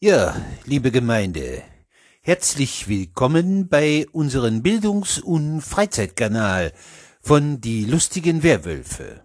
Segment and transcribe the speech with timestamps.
[0.00, 1.62] Ja, liebe Gemeinde,
[2.20, 6.72] herzlich willkommen bei unserem Bildungs- und Freizeitkanal
[7.22, 9.22] von Die lustigen Werwölfe.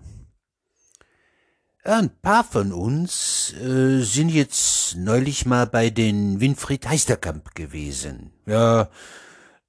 [1.83, 8.31] Ein paar von uns äh, sind jetzt neulich mal bei den Winfried Heisterkamp gewesen.
[8.45, 8.89] Ja,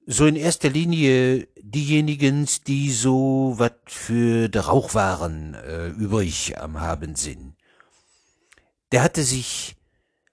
[0.07, 7.17] so in erster Linie diejenigen, die so wat für de Rauchwaren äh, übrig am haben
[7.17, 7.55] sind.
[8.93, 9.80] Der hatte sich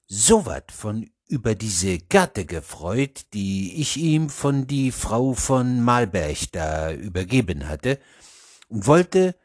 [0.07, 6.51] so wat von über diese Karte gefreut, die ich ihm von die Frau von Malberg
[6.53, 7.99] da übergeben hatte,
[8.69, 9.35] und wollte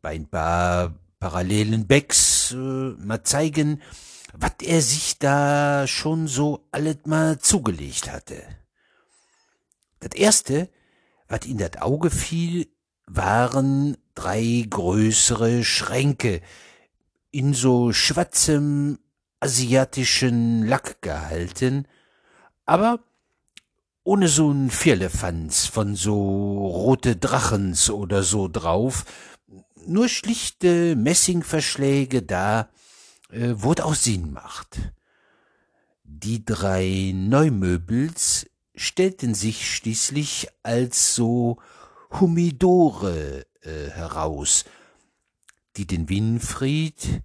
[0.00, 3.82] bei ein paar parallelen Becks äh, mal zeigen,
[4.34, 8.42] wat er sich da schon so alles mal zugelegt hatte.
[10.00, 10.70] Das erste,
[11.28, 12.68] wat in das Auge fiel,
[13.06, 16.40] waren drei größere Schränke
[17.30, 18.98] in so schwarzem
[19.42, 21.86] asiatischen Lack gehalten,
[22.64, 23.00] aber
[24.04, 29.04] ohne so'n Firlefanz von so rote Drachens oder so drauf,
[29.86, 32.68] nur schlichte Messingverschläge da,
[33.30, 34.92] äh, wo auch Sinn macht.
[36.04, 41.58] Die drei Neumöbels stellten sich schließlich als so
[42.20, 44.64] Humidore äh, heraus,
[45.76, 47.22] die den Winfried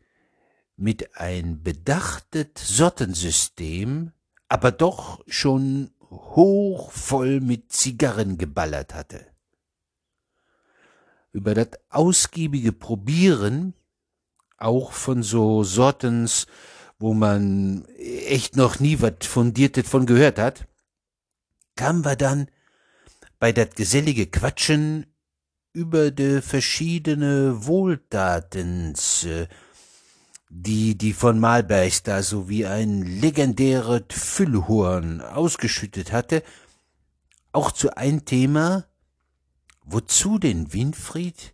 [0.78, 4.12] mit ein bedachtet Sortensystem,
[4.48, 9.26] aber doch schon hoch voll mit Zigarren geballert hatte.
[11.34, 13.74] Über das ausgiebige Probieren,
[14.58, 16.48] auch von so Sortens,
[17.00, 20.68] wo man echt noch nie wat fundiertet von gehört hat,
[21.76, 22.50] kamen wir dann
[23.40, 25.06] bei dat gesellige Quatschen
[25.74, 29.48] über de verschiedene Wohltatens, äh,
[30.50, 36.44] die die von Malbergs da so wie ein legendäres Füllhorn ausgeschüttet hatte,
[37.52, 38.86] auch zu ein Thema,
[39.84, 41.54] wozu den Winfried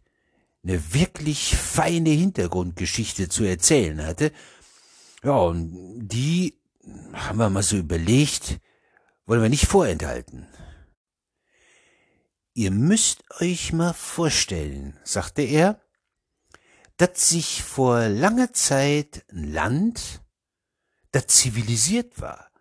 [0.64, 4.32] eine wirklich feine Hintergrundgeschichte zu erzählen hatte.
[5.24, 6.59] Ja, und die
[7.14, 8.59] haben wir mal so überlegt,
[9.26, 10.48] wollen wir nicht vorenthalten.
[12.53, 15.83] Ihr müsst euch mal vorstellen, sagte er,
[16.98, 20.22] dass sich vor langer Zeit ein Land,
[21.12, 22.52] das zivilisiert war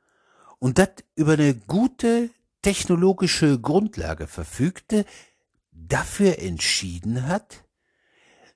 [0.58, 2.30] und das über eine gute
[2.62, 5.04] technologische Grundlage verfügte,
[5.70, 7.64] dafür entschieden hat,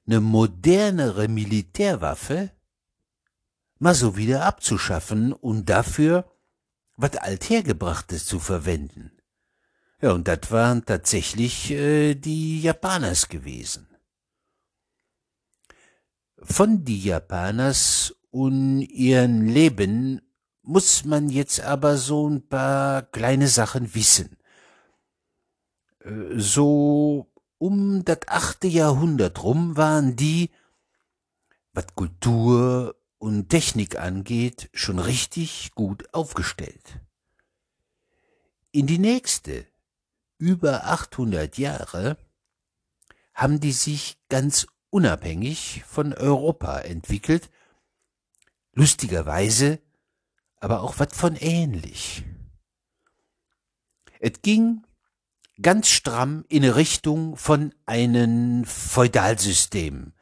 [0.06, 2.53] eine modernere Militärwaffe
[3.78, 6.31] mal so wieder abzuschaffen und dafür
[6.97, 9.10] was Althergebrachtes zu verwenden.
[10.00, 13.95] Ja, und das waren tatsächlich äh, die Japaners gewesen
[16.46, 20.22] von die Japaners und ihren Leben
[20.62, 24.36] muss man jetzt aber so ein paar kleine Sachen wissen.
[26.00, 30.50] Äh, so um das achte Jahrhundert rum waren die,
[31.72, 37.00] was Kultur und Technik angeht, schon richtig gut aufgestellt.
[38.72, 39.66] In die nächste,
[40.38, 42.18] über 800 Jahre,
[43.32, 47.50] haben die sich ganz unabhängig von Europa entwickelt,
[48.72, 49.80] lustigerweise
[50.58, 52.24] aber auch was von ähnlich.
[54.20, 54.84] Es ging
[55.60, 60.12] ganz stramm in Richtung von einem Feudalsystem,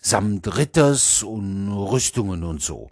[0.00, 2.90] samt Ritters und Rüstungen und so.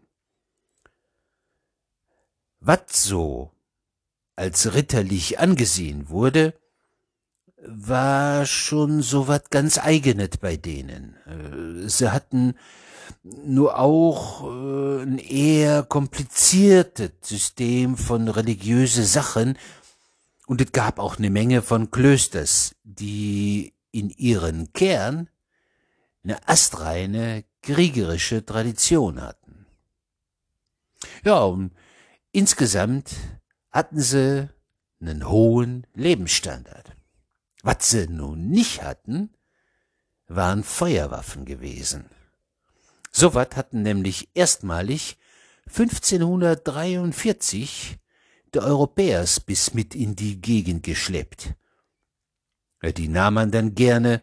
[2.61, 3.53] Was so
[4.37, 6.55] als ritterlich angesehen wurde,
[7.65, 11.17] war schon so was ganz eigenes bei denen.
[11.27, 12.55] Äh, sie hatten
[13.23, 19.57] nur auch äh, ein eher kompliziertes System von religiöse Sachen
[20.47, 25.29] und es gab auch eine Menge von Klösters, die in ihren Kern
[26.25, 29.67] eine astreine kriegerische Tradition hatten.
[31.25, 31.73] Ja, und
[32.33, 33.15] insgesamt
[33.71, 34.49] hatten sie
[35.01, 36.98] einen hohen Lebensstandard.
[37.69, 39.29] Was sie nun nicht hatten,
[40.27, 42.09] waren Feuerwaffen gewesen.
[43.13, 45.19] So was hatten nämlich erstmalig
[45.67, 47.99] 1543
[48.55, 51.53] der Europäers bis mit in die Gegend geschleppt.
[52.83, 54.23] Die nahm man dann gerne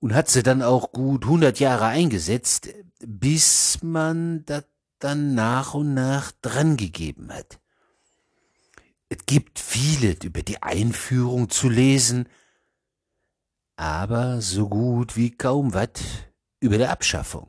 [0.00, 4.64] und hat sie dann auch gut hundert Jahre eingesetzt, bis man das
[4.98, 7.60] dann nach und nach drangegeben hat.
[9.08, 12.28] Es gibt viele über die Einführung zu lesen,
[13.78, 16.02] aber so gut wie kaum wat
[16.58, 17.46] über der Abschaffung.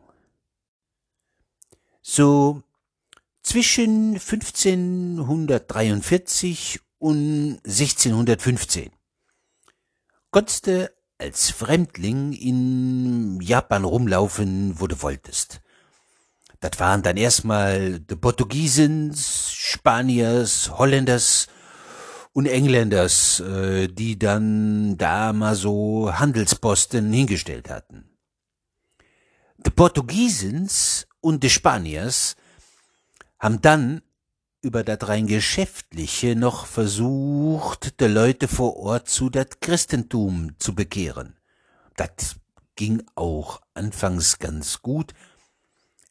[2.02, 2.62] So
[3.42, 8.92] zwischen 1543 und 1615
[10.30, 10.70] konntest
[11.18, 15.62] als Fremdling in Japan rumlaufen, wo du wolltest.
[16.60, 21.48] Das waren dann erstmal die Portugiesens, Spaniers, Holländers
[22.34, 28.06] und Engländers, äh, die dann da mal so Handelsposten hingestellt hatten.
[29.58, 32.36] Die Portugiesens und die Spaniers
[33.40, 34.02] haben dann
[34.62, 41.38] über das rein Geschäftliche noch versucht, de Leute vor Ort zu dat Christentum zu bekehren.
[41.96, 42.36] Das
[42.76, 45.14] ging auch anfangs ganz gut,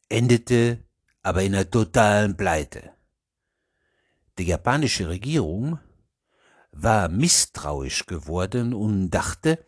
[0.09, 0.85] endete
[1.23, 2.91] aber in einer totalen Pleite.
[4.39, 5.79] Die japanische Regierung
[6.83, 9.65] war misstrauisch geworden und dachte,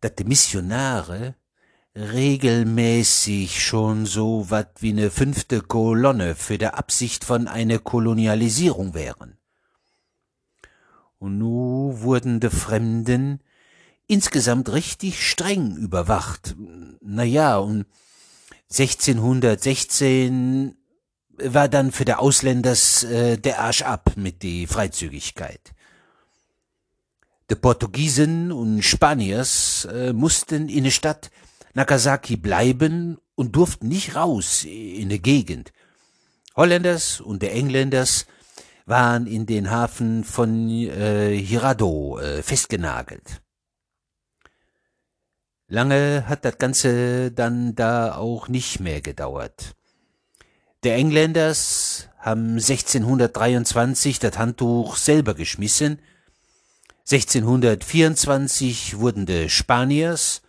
[0.00, 1.34] dass die Missionare
[1.94, 9.38] regelmäßig schon so wat wie ne fünfte Kolonne für der Absicht von einer Kolonialisierung wären.
[11.18, 13.40] Und nu wurden de Fremden
[14.06, 16.54] insgesamt richtig streng überwacht.
[17.00, 17.86] Na ja, und
[18.70, 20.76] 1616
[21.38, 25.72] war dann für der Ausländers äh, der Arsch ab mit die Freizügigkeit.
[27.50, 31.30] De Portugiesen und Spaniers äh, mussten in der Stadt
[31.72, 35.72] Nagasaki bleiben und durften nicht raus in der Gegend.
[36.56, 38.26] Holländers und der Engländers
[38.84, 43.40] waren in den Hafen von äh, Hirado äh, festgenagelt.
[45.68, 49.74] Lange hat das Ganze dann da auch nicht mehr gedauert.
[50.82, 55.98] Der Engländers haben 1623 das Handtuch selber geschmissen,
[57.10, 60.42] 1624 wurden de Spaniers,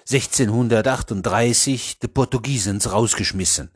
[0.00, 3.70] 1638 de Portugiesens rausgeschmissen.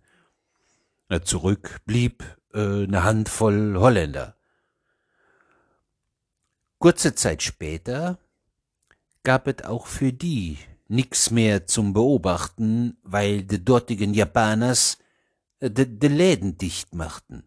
[1.24, 2.22] Zurück blieb
[2.52, 4.36] äh, ne Handvoll Holländer.
[6.78, 8.18] Kurze Zeit später
[9.22, 14.98] gab es auch für die nix mehr zum Beobachten, weil de dortigen Japaners
[15.60, 17.44] äh, de, de Läden dicht machten.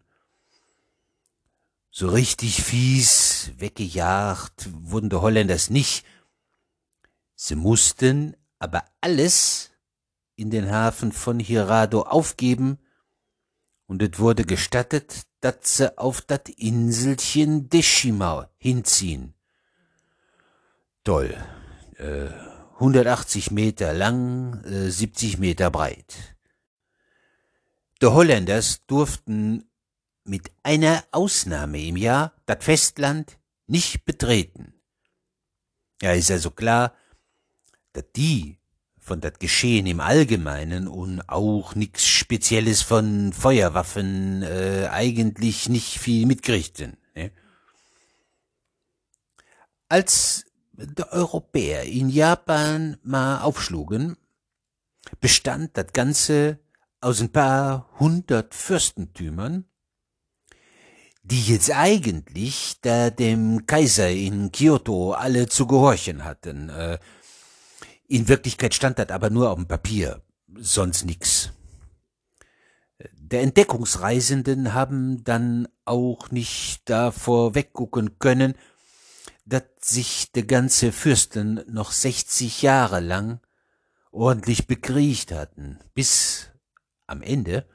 [1.92, 6.04] So richtig fies weggejagt wurden de Holländers nicht.
[7.34, 9.70] Sie mussten aber alles
[10.36, 12.78] in den Hafen von Hirado aufgeben,
[13.86, 19.34] und es wurde gestattet, dass sie auf dat Inselchen Deshima hinziehen.
[21.04, 21.36] Toll.
[21.98, 22.28] Äh,
[22.74, 26.36] 180 Meter lang, 70 äh, Meter breit.
[28.00, 29.70] Die Holländers durften
[30.24, 34.74] mit einer Ausnahme im Jahr das Festland nicht betreten.
[36.00, 36.94] Ja, ist also klar,
[37.92, 38.58] dass die
[38.98, 46.24] von das Geschehen im Allgemeinen und auch nix Spezielles von Feuerwaffen äh, eigentlich nicht viel
[46.26, 46.96] mitkriegten.
[47.14, 47.32] Ne?
[49.88, 54.16] Als die Europäer in Japan mal aufschlugen,
[55.20, 56.60] bestand das Ganze
[57.00, 59.64] aus ein paar hundert Fürstentümern,
[61.32, 66.68] die jetzt eigentlich da dem Kaiser in Kyoto alle zu gehorchen hatten.
[66.68, 66.98] Äh,
[68.06, 70.20] in Wirklichkeit stand das aber nur auf dem Papier,
[70.58, 71.50] sonst nix.
[73.14, 78.54] Der Entdeckungsreisenden haben dann auch nicht davor weggucken können,
[79.46, 83.40] dass sich der ganze Fürsten noch 60 Jahre lang
[84.10, 86.50] ordentlich bekriecht hatten, bis
[87.06, 87.66] am Ende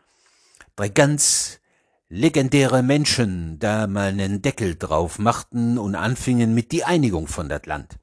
[0.75, 1.59] drei ganz
[2.09, 7.65] legendäre Menschen da mal nen Deckel drauf machten und anfingen mit die Einigung von dat
[7.65, 7.99] Land.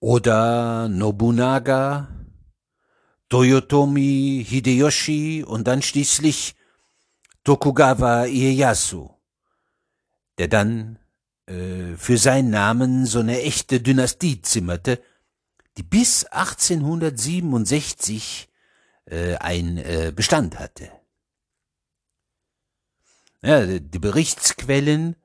[0.00, 2.08] Oder Nobunaga,
[3.28, 6.54] Toyotomi Hideyoshi und dann schließlich
[7.44, 9.08] Tokugawa Ieyasu,
[10.38, 10.98] der dann
[11.46, 15.00] äh, für seinen Namen so eine echte Dynastie zimmerte,
[15.78, 18.50] die bis 1867
[19.06, 20.90] äh, ein äh, Bestand hatte.
[23.44, 25.16] Ja, die Berichtsquellen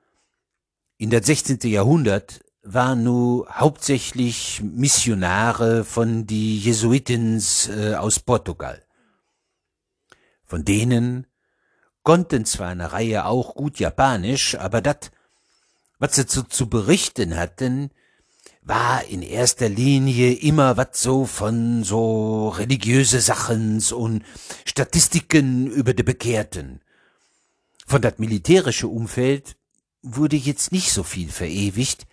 [0.97, 1.59] in das 16.
[1.69, 8.83] Jahrhundert waren nur hauptsächlich Missionare von die Jesuitens äh, aus Portugal.
[10.45, 11.27] Von denen
[12.01, 15.11] konnten zwar eine Reihe auch gut Japanisch, aber das
[15.99, 17.91] was sie zu, zu berichten hatten,
[18.63, 24.23] war in erster Linie immer was so von so religiöse Sachens und
[24.65, 26.81] Statistiken über die Bekehrten.
[27.87, 29.57] Von dat militärische Umfeld
[30.03, 32.05] wurde jetzt nicht so viel verewigt,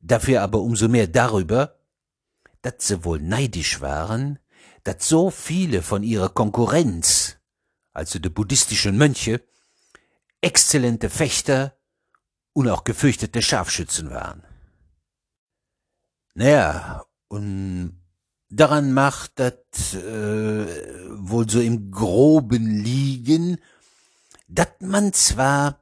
[0.00, 1.78] dafür aber umso mehr darüber,
[2.62, 4.38] dass sie wohl neidisch waren,
[4.82, 7.36] dass so viele von ihrer Konkurrenz
[7.94, 9.40] also de buddhistischen Mönche,
[10.40, 11.78] exzellente Fechter
[12.52, 14.42] und auch gefürchtete Scharfschützen waren.
[16.34, 18.02] Naja, und
[18.50, 20.66] daran macht das äh,
[21.16, 23.58] wohl so im Groben liegen,
[24.46, 25.80] dass man zwar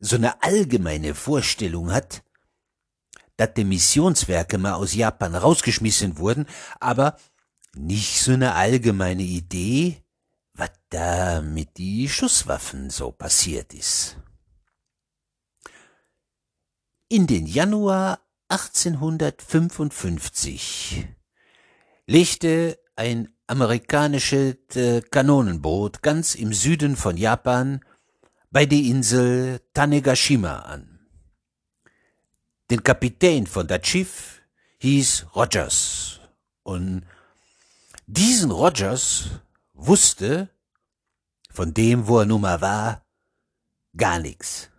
[0.00, 2.24] so eine allgemeine Vorstellung hat,
[3.36, 6.46] dass die Missionswerke mal aus Japan rausgeschmissen wurden,
[6.80, 7.16] aber
[7.74, 10.02] nicht so eine allgemeine Idee,
[10.52, 14.16] was da mit die Schusswaffen so passiert ist.
[17.08, 21.08] In den Januar 1855
[22.06, 27.80] legte ein amerikanisches äh, Kanonenboot ganz im Süden von Japan
[28.50, 31.00] bei der Insel Tanegashima an.
[32.70, 34.40] Den Kapitän von das Schiff
[34.78, 36.20] hieß Rogers
[36.62, 37.04] und
[38.06, 39.28] diesen Rogers
[39.74, 40.48] wusste
[41.50, 43.04] von dem, wo er nun mal war,
[43.96, 44.70] gar nichts.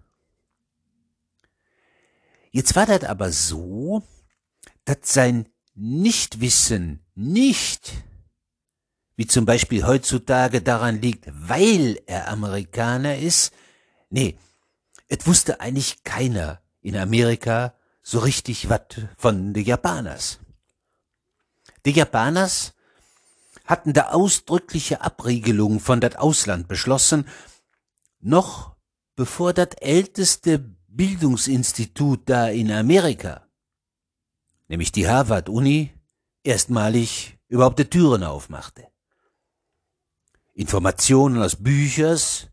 [2.51, 4.03] Jetzt war das aber so,
[4.85, 7.93] dass sein Nichtwissen nicht,
[9.15, 13.53] wie zum Beispiel heutzutage daran liegt, weil er Amerikaner ist,
[14.09, 14.37] nee,
[15.07, 18.81] es wusste eigentlich keiner in Amerika so richtig was
[19.17, 20.39] von de Japaners.
[21.85, 22.73] Die Japaners
[23.65, 27.27] hatten da ausdrückliche Abriegelung von dat Ausland beschlossen,
[28.19, 28.75] noch
[29.15, 33.47] bevor dat älteste Bildungsinstitut da in Amerika,
[34.67, 35.91] nämlich die Harvard Uni,
[36.43, 38.87] erstmalig überhaupt die Türen aufmachte.
[40.55, 42.47] Informationen aus Büchers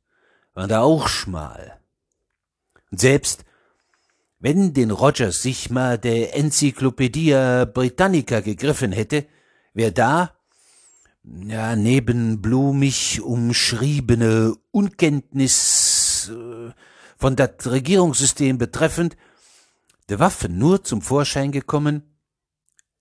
[0.55, 1.79] waren da auch schmal.
[2.91, 3.45] Und selbst
[4.41, 9.27] wenn den Rogers sich mal der Enzyklopädie Britannica gegriffen hätte,
[9.73, 10.33] wär da
[11.25, 16.73] ja, neben blumig umschriebene Unkenntnis äh,
[17.17, 19.17] von dat Regierungssystem betreffend,
[20.11, 22.03] de Waffen nur zum Vorschein gekommen,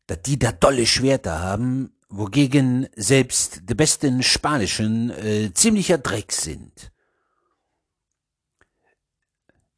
[0.05, 6.91] dat die da dolle Schwerter haben, wogegen selbst de besten Spanischen äh, ziemlicher Dreck sind.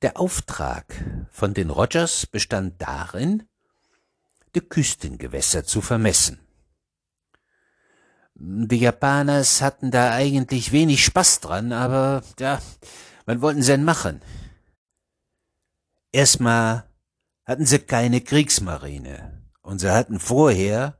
[0.01, 0.85] Der Auftrag
[1.31, 3.47] von den Rogers bestand darin,
[4.55, 6.39] de Küstengewässer zu vermessen.
[8.35, 12.59] Die Japaners hatten da eigentlich wenig Spaß dran, aber ja,
[13.25, 14.21] wann wollten sie denn machen?
[16.11, 16.89] Erstmal
[17.45, 20.99] hatten sie keine Kriegsmarine und sie hatten vorher,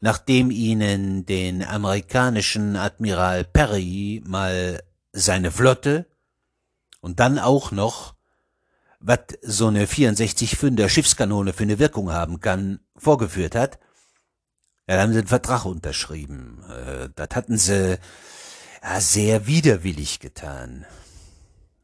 [0.00, 6.06] nachdem ihnen den amerikanischen Admiral Perry mal seine Flotte
[7.00, 8.14] und dann auch noch,
[9.00, 13.78] was so eine 64 Pfünder Schiffskanone für eine Wirkung haben kann, vorgeführt hat,
[14.88, 16.62] ja, da haben sie einen Vertrag unterschrieben.
[16.70, 17.98] Äh, das hatten sie
[18.82, 20.86] ja, sehr widerwillig getan.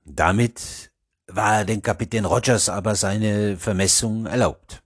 [0.04, 0.92] Damit
[1.26, 4.82] war den Kapitän Rogers aber seine Vermessung erlaubt.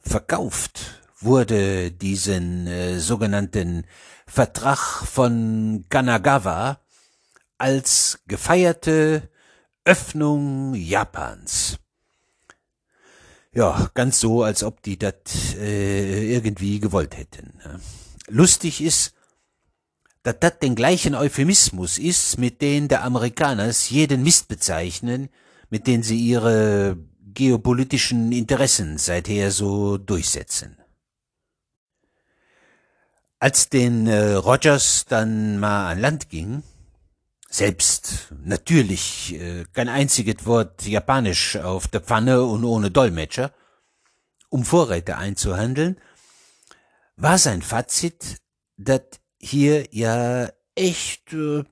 [0.00, 3.84] Verkauft wurde diesen äh, sogenannten
[4.26, 6.80] Vertrag von Kanagawa
[7.58, 9.30] als gefeierte
[9.84, 11.78] Öffnung Japans.
[13.52, 15.14] Ja, ganz so, als ob die das
[15.56, 17.58] äh, irgendwie gewollt hätten.
[17.64, 17.80] Ne?
[18.28, 19.14] Lustig ist,
[20.24, 25.28] dass das den gleichen Euphemismus ist, mit den der Amerikaners jeden Mist bezeichnen,
[25.70, 26.96] mit den sie ihre
[27.34, 30.78] geopolitischen Interessen seither so durchsetzen.
[33.44, 36.62] Als den äh, Rogers dann mal an Land ging,
[37.50, 43.52] selbst natürlich äh, kein einziges Wort Japanisch auf der Pfanne und ohne Dolmetscher,
[44.48, 46.00] um Vorräte einzuhandeln,
[47.16, 48.38] war sein Fazit,
[48.78, 49.02] dass
[49.38, 51.64] hier ja echt äh,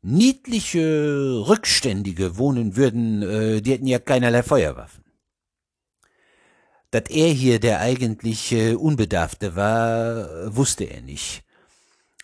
[0.00, 5.01] niedliche Rückständige wohnen würden, äh, die hätten ja keinerlei Feuerwaffen.
[6.92, 11.42] Dass er hier der eigentliche Unbedarfte war, wusste er nicht,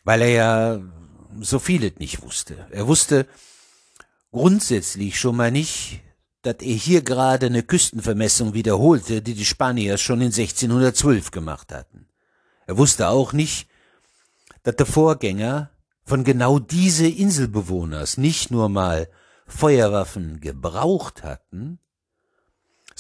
[0.05, 0.81] weil er ja
[1.41, 2.67] so vieles nicht wusste.
[2.71, 3.27] Er wusste
[4.31, 6.01] grundsätzlich schon mal nicht,
[6.43, 12.07] dass er hier gerade eine Küstenvermessung wiederholte, die die Spanier schon in 1612 gemacht hatten.
[12.67, 13.69] Er wusste auch nicht,
[14.65, 15.71] dass der Vorgänger
[16.05, 19.09] von genau diese Inselbewohners nicht nur mal
[19.47, 21.79] Feuerwaffen gebraucht hatten,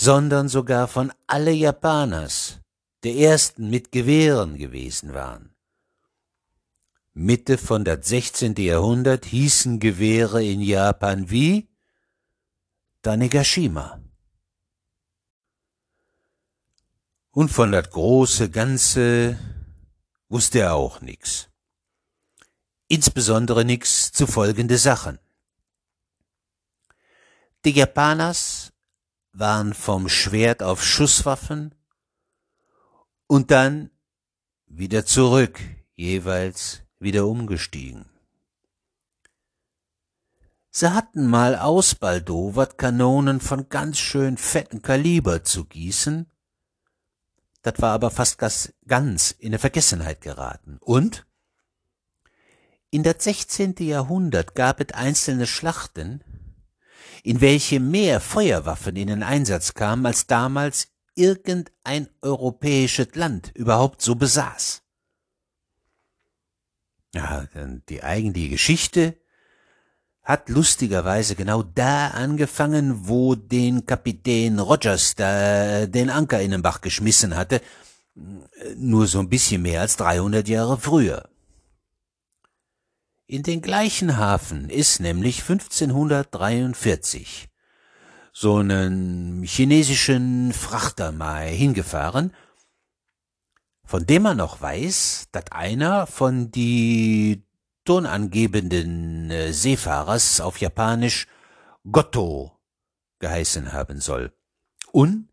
[0.00, 2.60] sondern sogar von alle Japaners
[3.02, 5.56] der ersten mit Gewehren gewesen waren.
[7.14, 8.54] Mitte von das 16.
[8.58, 11.68] Jahrhundert hießen Gewehre in Japan wie
[13.02, 14.00] Tanegashima.
[17.32, 19.36] Und von das große Ganze
[20.28, 21.48] wusste er auch nix.
[22.86, 25.18] insbesondere nix zu folgende Sachen.
[27.64, 28.57] Die Japaners
[29.32, 31.74] waren vom Schwert auf Schusswaffen
[33.26, 33.90] und dann
[34.66, 35.60] wieder zurück,
[35.94, 38.06] jeweils wieder umgestiegen.
[40.70, 46.30] Sie hatten mal ausbaldowert, Kanonen von ganz schön fetten Kaliber zu gießen,
[47.62, 48.38] das war aber fast
[48.86, 50.78] ganz in der Vergessenheit geraten.
[50.80, 51.26] Und?
[52.90, 53.74] In das 16.
[53.80, 56.24] Jahrhundert gab es einzelne Schlachten,
[57.22, 64.14] in welche mehr Feuerwaffen in den Einsatz kamen, als damals irgendein europäisches Land überhaupt so
[64.14, 64.82] besaß.
[67.14, 67.46] Ja,
[67.88, 69.16] die eigentliche Geschichte
[70.22, 76.82] hat lustigerweise genau da angefangen, wo den Kapitän Rogers da den Anker in den Bach
[76.82, 77.62] geschmissen hatte,
[78.76, 81.30] nur so ein bisschen mehr als 300 Jahre früher.
[83.30, 87.50] In den gleichen Hafen ist nämlich 1543
[88.32, 92.32] so einen chinesischen Frachter mal hingefahren,
[93.84, 97.44] von dem man noch weiß, dass einer von die
[97.84, 101.26] tonangebenden äh, Seefahrers auf Japanisch
[101.92, 102.58] Gotto
[103.18, 104.32] geheißen haben soll.
[104.90, 105.28] Und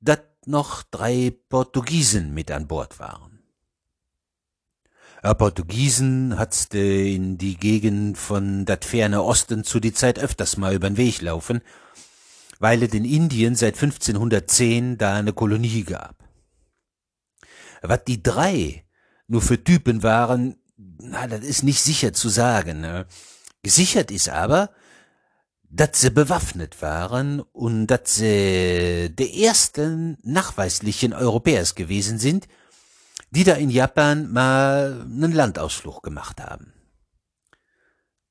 [0.00, 3.23] dass noch drei Portugiesen mit an Bord waren.
[5.24, 10.74] Ja, Portugiesen hat's in die Gegend von dat ferne Osten zu die Zeit öfters mal
[10.74, 11.62] übern Weg laufen,
[12.58, 16.28] weil es in Indien seit 1510 da eine Kolonie gab.
[17.80, 18.84] Was die drei
[19.26, 22.82] nur für Typen waren, na, das ist nicht sicher zu sagen.
[22.82, 23.06] Ne?
[23.62, 24.72] Gesichert ist aber,
[25.70, 32.46] dass sie bewaffnet waren und dass sie der ersten nachweislichen Europäers gewesen sind,
[33.34, 36.72] die da in Japan mal einen Landausflug gemacht haben.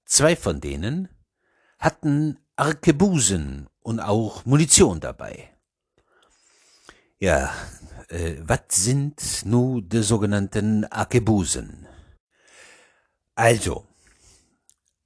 [0.05, 1.09] Zwei von denen
[1.77, 5.49] hatten Arkebusen und auch Munition dabei.
[7.19, 7.53] Ja,
[8.07, 11.87] äh, was sind nu de sogenannten Arkebusen?
[13.35, 13.87] Also,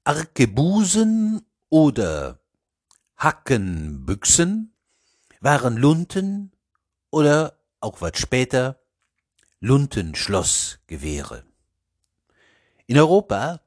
[0.03, 2.39] Arkebusen oder
[3.17, 4.75] Hackenbüchsen
[5.39, 6.51] waren Lunten
[7.09, 8.79] oder auch was später
[9.59, 11.43] Luntenschlossgewehre.
[12.85, 13.61] In Europa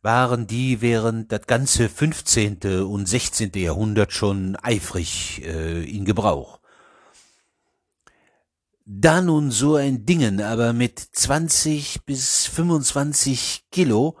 [0.00, 2.82] waren die während das ganze 15.
[2.84, 3.52] und 16.
[3.54, 6.60] Jahrhundert schon eifrig äh, in Gebrauch.
[8.86, 14.16] Da nun so ein Dingen aber mit 20 bis 25 Kilo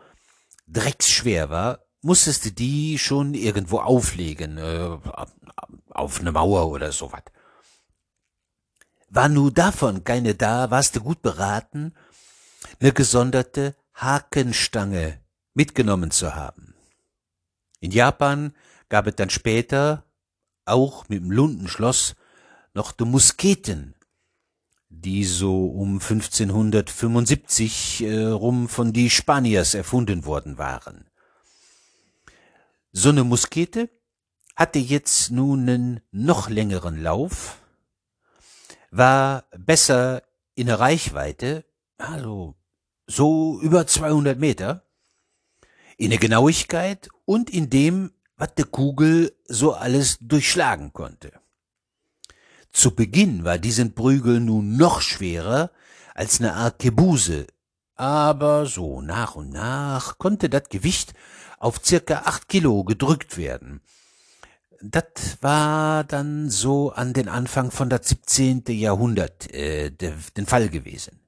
[0.66, 4.98] drecksschwer war, musstest du die schon irgendwo auflegen, äh,
[5.88, 7.22] auf ne Mauer oder sowas.
[9.10, 11.94] War nu davon keine da, warst du gut beraten,
[12.80, 15.20] ne gesonderte Hakenstange
[15.54, 16.74] mitgenommen zu haben.
[17.80, 18.54] In Japan
[18.88, 20.04] gab es dann später,
[20.64, 22.16] auch mit dem Lundenschloss,
[22.74, 23.94] noch de Musketen,
[24.90, 31.06] die so um 1575 äh, rum von die Spaniers erfunden worden waren.
[32.92, 33.88] So ne Muskete
[34.56, 37.58] hatte jetzt nun einen noch längeren Lauf,
[38.90, 40.22] war besser
[40.54, 41.64] in der Reichweite,
[41.98, 42.56] also
[43.06, 44.84] so über 200 Meter,
[45.96, 51.32] in der Genauigkeit und in dem, was de Kugel so alles durchschlagen konnte.
[52.72, 55.70] Zu Beginn war diesen Prügel nun noch schwerer
[56.14, 57.46] als eine Arkebuse,
[57.96, 61.14] aber so nach und nach konnte das Gewicht
[61.58, 63.80] auf circa acht Kilo gedrückt werden.
[64.80, 68.64] Das war dann so an den Anfang von das 17.
[68.68, 71.18] Jahrhundert äh, de, den Fall gewesen.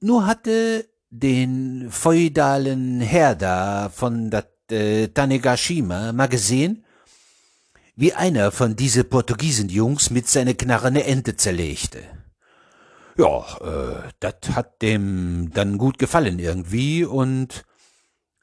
[0.00, 6.84] Nur hatte den feudalen Herr da von dat äh, Tanegashima mal gesehen,
[7.96, 12.02] wie einer von diese Portugiesenjungs mit seine Knarre ne Ente zerlegte.
[13.16, 17.64] Ja, äh, dat hat dem dann gut gefallen irgendwie und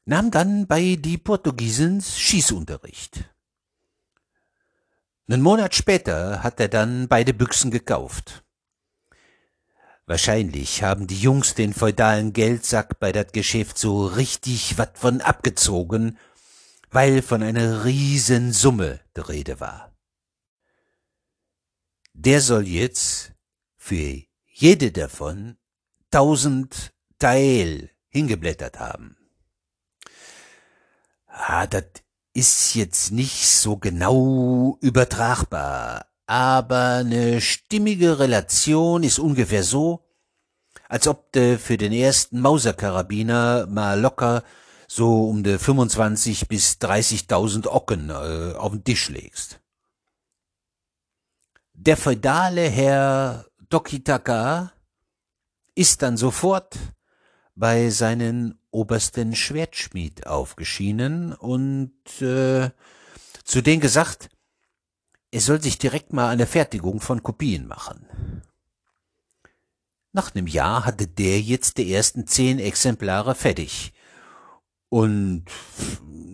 [0.06, 3.30] nahm dann bei die Portugiesens Schießunterricht.
[5.28, 8.44] Nen Monat später hat er dann beide Büchsen gekauft.
[10.06, 16.18] Wahrscheinlich haben die Jungs den feudalen Geldsack bei dat Geschäft so richtig wat von abgezogen
[16.94, 19.98] weil von einer Riesensumme die Rede war.
[22.14, 23.34] Der soll jetzt
[23.76, 25.58] für jede davon
[26.12, 29.18] tausend Teil hingeblättert haben.
[31.36, 31.86] Ah, das
[32.34, 40.06] ist jetzt nicht so genau übertragbar, aber eine stimmige Relation ist ungefähr so,
[40.88, 44.44] als ob du für den ersten Mauserkarabiner mal locker
[44.88, 49.60] so um de 25 bis 30.000 Ocken äh, auf den Tisch legst.
[51.74, 54.72] Der feudale Herr Dokitaka
[55.74, 56.78] ist dann sofort
[57.56, 62.72] bei seinen obersten Schwertschmied aufgeschienen und äh,
[63.44, 64.30] zu denen gesagt,
[65.32, 68.06] er soll sich direkt mal der Fertigung von Kopien machen.
[70.12, 73.94] Nach nem Jahr hatte der jetzt die ersten zehn Exemplare fertig.
[74.90, 75.46] Und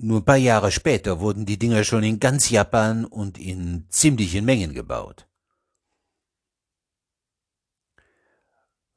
[0.01, 4.43] nur ein paar Jahre später wurden die Dinger schon in ganz Japan und in ziemlichen
[4.43, 5.27] Mengen gebaut.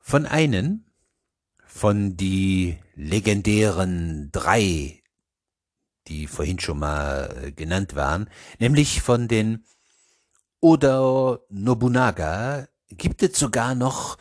[0.00, 0.90] Von einen,
[1.64, 5.03] von die legendären drei,
[6.09, 9.65] die vorhin schon mal äh, genannt waren, nämlich von den
[10.61, 14.17] Oda Nobunaga, gibt es sogar noch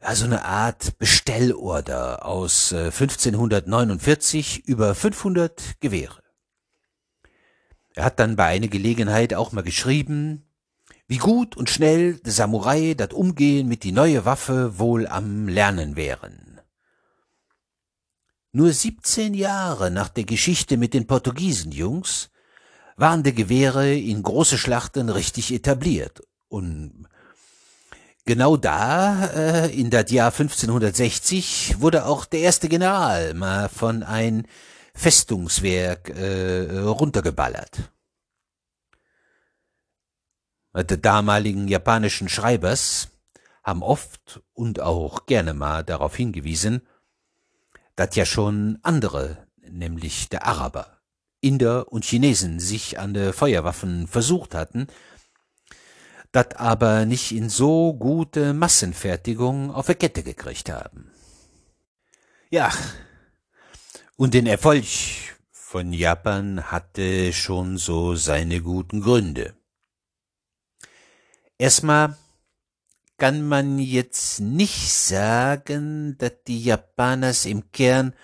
[0.00, 6.22] also eine Art Bestellorder aus 1549 äh, über 500 Gewehre.
[7.94, 10.46] Er hat dann bei einer Gelegenheit auch mal geschrieben,
[11.06, 15.94] wie gut und schnell de Samurai dat Umgehen mit die neue Waffe wohl am Lernen
[15.94, 16.51] wären.
[18.54, 22.28] Nur 17 Jahre nach der Geschichte mit den Portugiesenjungs
[22.96, 27.08] waren die Gewehre in große Schlachten richtig etabliert und
[28.26, 34.46] genau da, äh, in das Jahr 1560, wurde auch der erste General mal von ein
[34.94, 37.90] Festungswerk äh, runtergeballert.
[40.74, 43.08] Die damaligen japanischen Schreibers
[43.62, 46.82] haben oft und auch gerne mal darauf hingewiesen,
[47.96, 50.98] dass ja schon andere, nämlich der Araber,
[51.40, 54.86] Inder und Chinesen sich an de Feuerwaffen versucht hatten,
[56.30, 61.10] dat aber nicht in so gute Massenfertigung auf der Kette gekriegt haben.
[62.50, 62.70] Ja,
[64.16, 64.86] und den Erfolg
[65.50, 69.54] von Japan hatte schon so seine guten Gründe.
[71.58, 72.16] Erstmal
[73.22, 78.14] kann man jetzt nicht sagen, dass die Japaners im Kern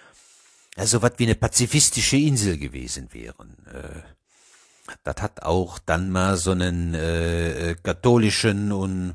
[0.74, 3.56] also was wie eine pazifistische Insel gewesen wären.
[3.72, 9.14] Äh, das hat auch dann mal so einen äh, katholischen und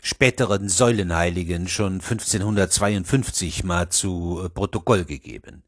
[0.00, 5.64] späteren Säulenheiligen schon 1552 mal zu äh, Protokoll gegeben.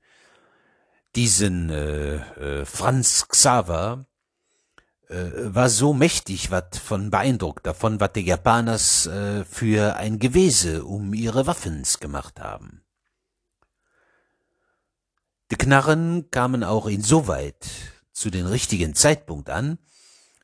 [1.16, 2.14] Diesen äh,
[2.61, 4.08] äh, Franz Xaver äh,
[5.11, 11.14] war so mächtig wat von beeindruckt davon, wat die Japaners äh, für ein Gewese um
[11.14, 12.83] ihre Waffens gemacht haben.
[15.51, 17.66] Die Knarren kamen auch insoweit
[18.12, 19.79] zu den richtigen Zeitpunkt an,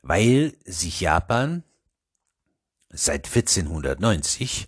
[0.01, 1.63] weil sich Japan
[2.89, 4.67] seit 1490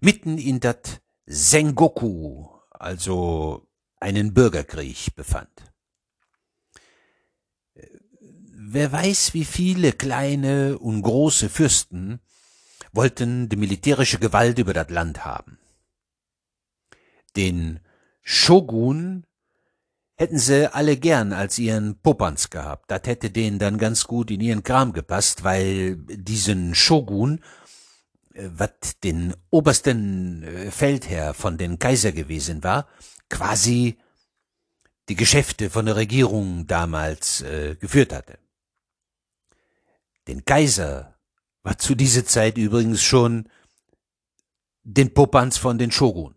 [0.00, 3.68] mitten in dat Sengoku, also
[4.00, 5.50] einen Bürgerkrieg befand.
[8.68, 12.18] Wer weiß, wie viele kleine und große Fürsten
[12.90, 15.60] wollten die militärische Gewalt über das Land haben.
[17.36, 17.78] Den
[18.22, 19.24] Shogun
[20.16, 22.90] hätten sie alle gern als ihren Popanz gehabt.
[22.90, 27.38] Das hätte denen dann ganz gut in ihren Kram gepasst, weil diesen Shogun,
[28.34, 32.88] äh, wat den obersten äh, Feldherr von den Kaiser gewesen war,
[33.30, 33.96] quasi
[35.08, 38.40] die Geschäfte von der Regierung damals äh, geführt hatte.
[40.28, 41.16] Den Kaiser
[41.62, 43.48] war zu dieser Zeit übrigens schon
[44.82, 46.34] den Popanz von den Shogun.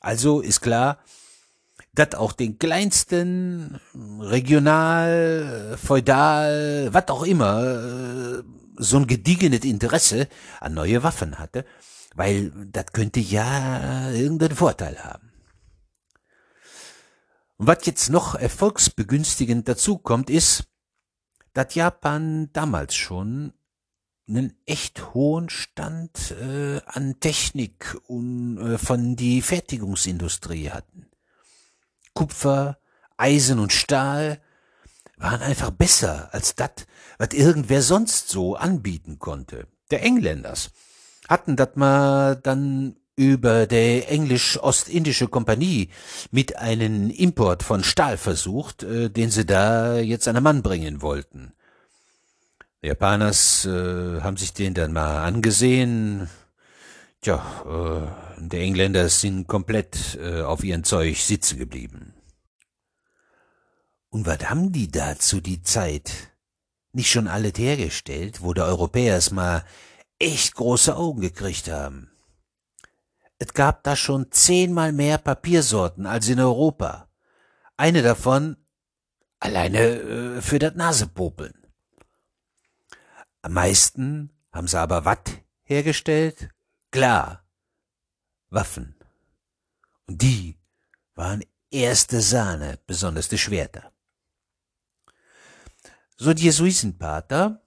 [0.00, 0.98] Also ist klar,
[1.94, 3.80] dass auch den kleinsten
[4.20, 8.42] regional, feudal, was auch immer,
[8.76, 10.28] so ein gediegenes Interesse
[10.60, 11.64] an neue Waffen hatte,
[12.14, 15.32] weil das könnte ja irgendeinen Vorteil haben.
[17.56, 20.64] Und was jetzt noch erfolgsbegünstigend dazu kommt, ist,
[21.54, 23.52] dass Japan damals schon
[24.28, 31.06] einen echt hohen Stand äh, an Technik und äh, von die Fertigungsindustrie hatten.
[32.14, 32.78] Kupfer,
[33.16, 34.40] Eisen und Stahl
[35.16, 36.70] waren einfach besser als das,
[37.18, 39.66] was irgendwer sonst so anbieten konnte.
[39.90, 40.70] Der Engländers
[41.28, 45.88] hatten das mal dann über der englisch-ostindische Kompanie
[46.30, 51.00] mit einem Import von Stahl versucht, äh, den sie da jetzt an den Mann bringen
[51.00, 51.52] wollten.
[52.82, 56.28] Die Japaners äh, haben sich den dann mal angesehen.
[57.22, 62.14] Tja, äh, die Engländer sind komplett äh, auf ihren Zeug sitzen geblieben.
[64.10, 66.12] Und was haben die da zu die Zeit?
[66.92, 69.64] Nicht schon alles hergestellt, wo der Europäers mal
[70.18, 72.13] echt große Augen gekriegt haben.
[73.46, 77.10] Es gab da schon zehnmal mehr Papiersorten als in Europa.
[77.76, 78.56] Eine davon
[79.38, 81.52] alleine äh, für das Nasepopeln.
[83.42, 86.48] Am meisten haben sie aber Watt hergestellt?
[86.90, 87.44] Klar,
[88.48, 88.94] Waffen.
[90.06, 90.56] Und die
[91.14, 93.92] waren erste Sahne, besonders die Schwerter.
[96.16, 97.62] So die Jesuitenpater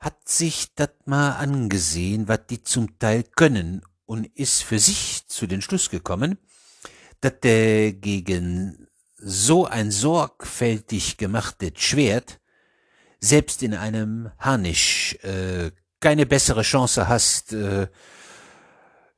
[0.00, 5.46] hat sich dat mal angesehen, wat die zum Teil können und ist für sich zu
[5.46, 6.36] den Schluss gekommen,
[7.20, 12.40] dat der gegen so ein sorgfältig gemachtes Schwert
[13.20, 15.70] selbst in einem Harnisch äh,
[16.00, 17.86] keine bessere Chance hast, äh,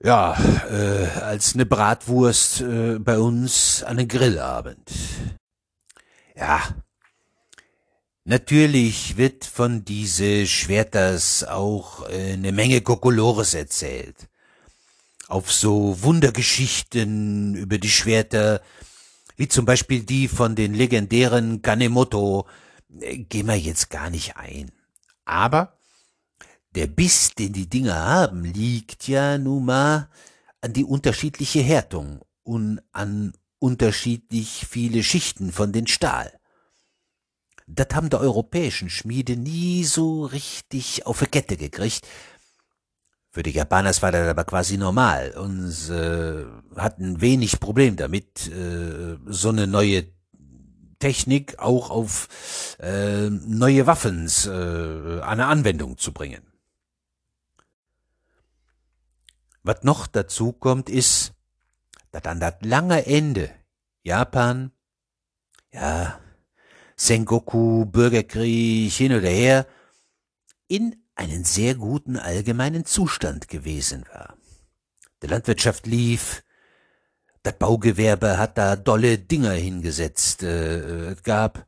[0.04, 0.36] ja,
[0.68, 4.90] äh, als ne Bratwurst äh, bei uns an einem Grillabend.
[6.36, 6.60] Ja,
[8.24, 14.28] natürlich wird von diese Schwerters auch äh, ne Menge Kokolores erzählt.
[15.32, 18.60] Auf so Wundergeschichten über die Schwerter,
[19.38, 22.46] wie zum Beispiel die von den legendären Kanemoto,
[23.00, 24.70] äh, gehen wir jetzt gar nicht ein.
[25.24, 25.78] Aber
[26.74, 30.10] der Biss, den die Dinger haben, liegt ja nun mal
[30.60, 36.30] an die unterschiedliche Härtung und an unterschiedlich viele Schichten von den Stahl.
[37.66, 42.06] Das haben die europäischen Schmiede nie so richtig auf die Kette gekriegt.
[43.32, 46.44] Für die Japaners war das aber quasi normal und äh,
[46.78, 50.04] hatten wenig Problem damit, äh, so eine neue
[50.98, 52.28] Technik auch auf
[52.78, 56.42] äh, neue Waffens äh, eine Anwendung zu bringen.
[59.62, 61.32] Was noch dazu kommt, ist,
[62.10, 63.50] dass an das lange Ende
[64.02, 64.72] Japan,
[65.72, 66.20] ja,
[66.96, 69.66] Sengoku, Bürgerkrieg, hin oder her,
[70.68, 74.36] in einen sehr guten allgemeinen Zustand gewesen war.
[75.22, 76.42] Die Landwirtschaft lief,
[77.42, 81.66] das Baugewerbe hat da dolle Dinger hingesetzt, äh, es gab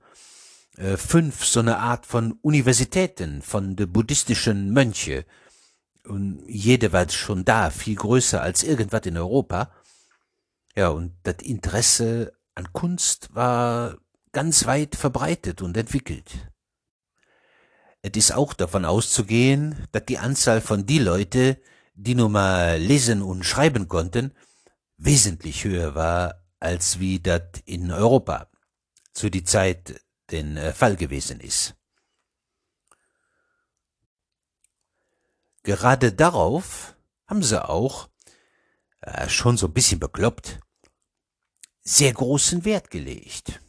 [0.76, 5.24] äh, fünf so eine Art von Universitäten von de buddhistischen Mönche,
[6.06, 9.70] und jede war schon da, viel größer als irgendwas in Europa.
[10.76, 13.96] Ja, und das Interesse an Kunst war
[14.32, 16.52] ganz weit verbreitet und entwickelt.
[18.06, 21.58] Es ist auch davon auszugehen, dass die Anzahl von die Leute,
[21.94, 24.34] die nun mal lesen und schreiben konnten,
[24.98, 28.50] wesentlich höher war, als wie das in Europa
[29.14, 31.76] zu die Zeit den äh, Fall gewesen ist.
[35.62, 38.10] Gerade darauf haben sie auch,
[39.00, 40.60] äh, schon so ein bisschen bekloppt,
[41.80, 43.62] sehr großen Wert gelegt.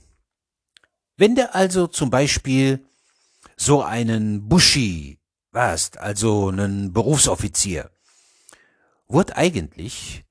[1.16, 2.86] Wenn du also zum Beispiel
[3.58, 5.20] so einen Bushi
[5.52, 7.90] warst, also einen Berufsoffizier,
[9.08, 10.26] wurde eigentlich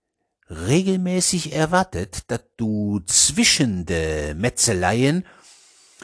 [0.51, 5.25] regelmäßig erwartet, dass du zwischen de Metzeleien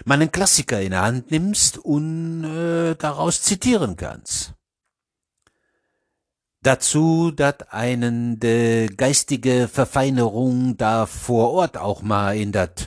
[0.05, 4.55] mal einen Klassiker in der Hand nimmst und äh, daraus zitieren kannst.
[6.63, 12.87] Dazu, dat einen de geistige Verfeinerung da vor Ort auch mal in dat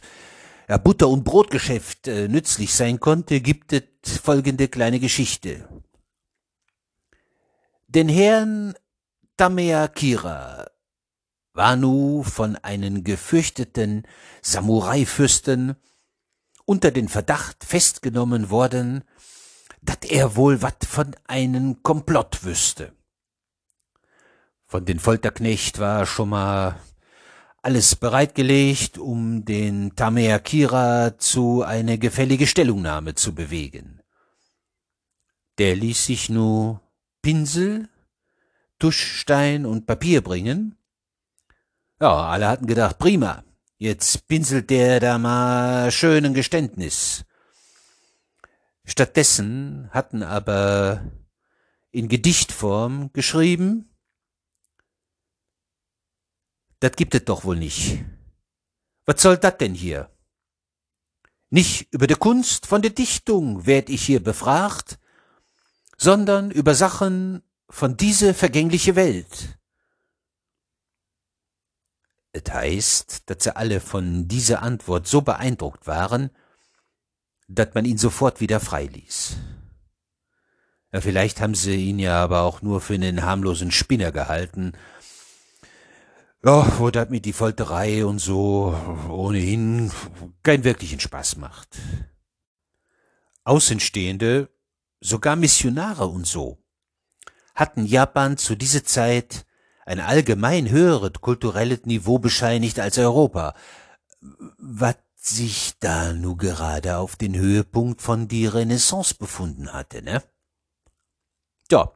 [0.68, 5.68] ja, Butter- und Brotgeschäft äh, nützlich sein konnte, gibt es folgende kleine Geschichte.
[7.88, 8.74] Den Herrn
[9.38, 10.68] Tamea Kira
[11.54, 14.08] war nu von einen gefürchteten
[14.42, 15.76] Samurai-Fürsten
[16.66, 19.04] unter den Verdacht festgenommen worden,
[19.82, 22.94] dat er wohl wat von einen Komplott wüsste.
[24.66, 26.80] Von den Folterknecht war schon mal
[27.64, 34.02] alles bereitgelegt, um den Tamer Kira zu eine gefällige Stellungnahme zu bewegen.
[35.58, 36.82] Der ließ sich nur
[37.22, 37.88] Pinsel,
[38.80, 40.76] Tuschstein und Papier bringen.
[42.02, 43.46] Ja, alle hatten gedacht, prima,
[43.78, 47.24] jetzt pinselt der da mal schön ein Geständnis.
[48.84, 51.02] Stattdessen hatten aber
[51.92, 53.93] in Gedichtform geschrieben,
[56.84, 58.04] das gibt es doch wohl nicht.
[59.06, 60.10] Was soll das denn hier?
[61.50, 65.00] Nicht über die Kunst von der Dichtung werd ich hier befragt,
[65.98, 69.58] sondern über Sachen von diese vergängliche Welt.
[72.34, 76.32] Es heißt, dass sie alle von dieser Antwort so beeindruckt waren,
[77.48, 79.38] dass man ihn sofort wieder freiließ.
[80.92, 84.74] Ja, vielleicht haben sie ihn ja aber auch nur für einen harmlosen Spinner gehalten
[86.46, 88.76] ja, wo das mit die Folterei und so
[89.10, 89.92] ohnehin
[90.44, 91.78] keinen wirklichen Spaß macht.
[93.46, 94.50] Außenstehende,
[95.02, 96.58] sogar Missionare und so,
[97.56, 99.46] hatten Japan zu dieser Zeit
[99.86, 103.54] ein allgemein höheres kulturelles Niveau bescheinigt als Europa,
[104.58, 110.22] was sich da nu gerade auf den Höhepunkt von die Renaissance befunden hatte, ne?
[111.72, 111.92] Ja.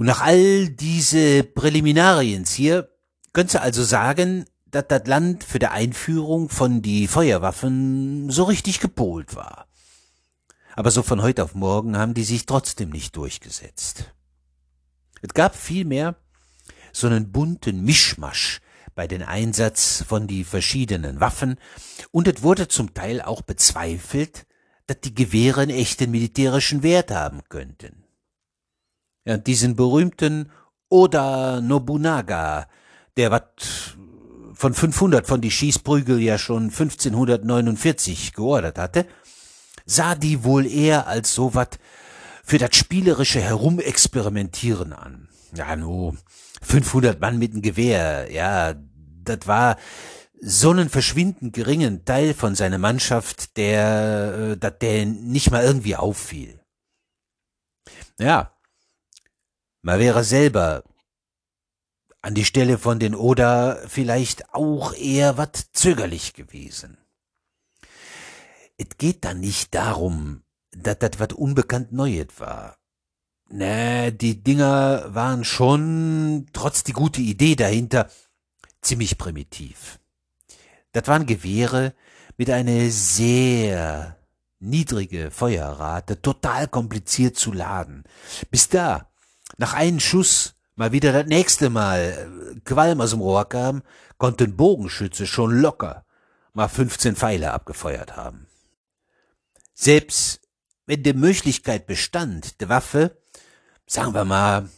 [0.00, 2.88] Und nach all diese Präliminariens hier,
[3.34, 8.80] könntest du also sagen, dass das Land für die Einführung von die Feuerwaffen so richtig
[8.80, 9.66] gepolt war.
[10.74, 14.14] Aber so von heute auf morgen haben die sich trotzdem nicht durchgesetzt.
[15.20, 16.16] Es gab vielmehr
[16.94, 18.62] so einen bunten Mischmasch
[18.94, 21.56] bei den Einsatz von die verschiedenen Waffen
[22.10, 24.46] und es wurde zum Teil auch bezweifelt,
[24.86, 28.06] dass die Gewehre einen echten militärischen Wert haben könnten.
[29.24, 30.50] Ja, diesen berühmten
[30.88, 32.66] Oda Nobunaga,
[33.16, 33.96] der wat
[34.54, 39.06] von 500 von die Schießprügel ja schon 1549 geordert hatte,
[39.86, 41.78] sah die wohl eher als so wat
[42.44, 45.28] für das spielerische Herumexperimentieren an.
[45.54, 46.16] Ja, nu,
[46.62, 48.74] 500 Mann mit dem Gewehr, ja,
[49.24, 49.76] das war
[50.40, 55.96] so einen verschwindend geringen Teil von seiner Mannschaft, der, äh, dass der nicht mal irgendwie
[55.96, 56.60] auffiel.
[58.18, 58.52] Ja,
[59.82, 60.84] man wäre selber
[62.22, 66.98] an die Stelle von den Oda vielleicht auch eher wat zögerlich gewesen.
[68.76, 72.76] Es geht dann nicht darum, dass das wat unbekannt Neues war.
[73.48, 78.08] Ne, die Dinger waren schon, trotz die gute Idee dahinter,
[78.80, 79.98] ziemlich primitiv.
[80.92, 81.94] Das waren Gewehre
[82.36, 84.16] mit einer sehr
[84.60, 88.04] niedrige Feuerrate, total kompliziert zu laden.
[88.50, 89.09] Bis da,
[89.58, 93.82] nach einem Schuss, mal wieder das nächste Mal äh, Qualm aus dem Rohr kam,
[94.18, 96.04] konnte ein Bogenschütze schon locker
[96.52, 98.46] mal 15 Pfeile abgefeuert haben.
[99.72, 100.40] Selbst
[100.86, 103.16] wenn die Möglichkeit bestand, die Waffe
[103.90, 104.68] sagen wir mal,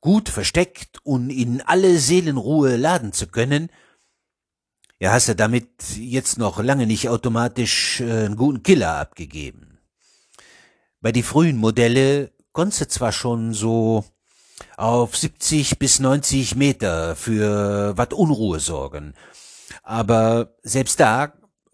[0.00, 3.68] gut versteckt und in alle Seelenruhe laden zu können,
[5.00, 9.78] ja, hast du damit jetzt noch lange nicht automatisch äh, einen guten Killer abgegeben.
[11.00, 14.04] Bei die frühen Modelle konntest zwar schon so
[14.76, 19.14] auf 70 bis 90 Meter für wat Unruhe sorgen,
[19.82, 21.32] aber selbst da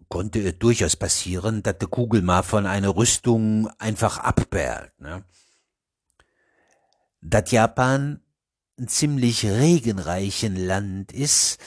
[0.09, 4.93] konnte es durchaus passieren, dass die Kugel mal von einer Rüstung einfach abperlt.
[5.01, 5.25] Ne?
[7.25, 8.21] dass Japan
[8.79, 11.59] ein ziemlich regenreichen Land ist,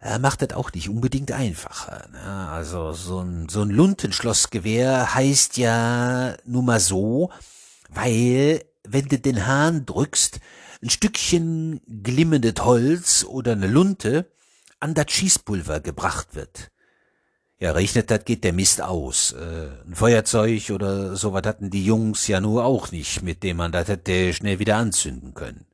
[0.00, 2.08] äh, macht das auch nicht unbedingt einfacher.
[2.10, 2.48] Ne?
[2.48, 7.30] Also so ein, so ein Luntenschlossgewehr heißt ja nun mal so,
[7.88, 10.40] weil wenn du den Hahn drückst,
[10.82, 14.30] ein Stückchen glimmendes Holz oder eine Lunte
[14.80, 16.70] an das Schießpulver gebracht wird.
[17.58, 19.32] Ja, regnet das, geht der Mist aus.
[19.32, 23.72] Äh, ein Feuerzeug oder sowas hatten die Jungs ja nur auch nicht, mit dem man
[23.72, 25.64] das hätte schnell wieder anzünden können.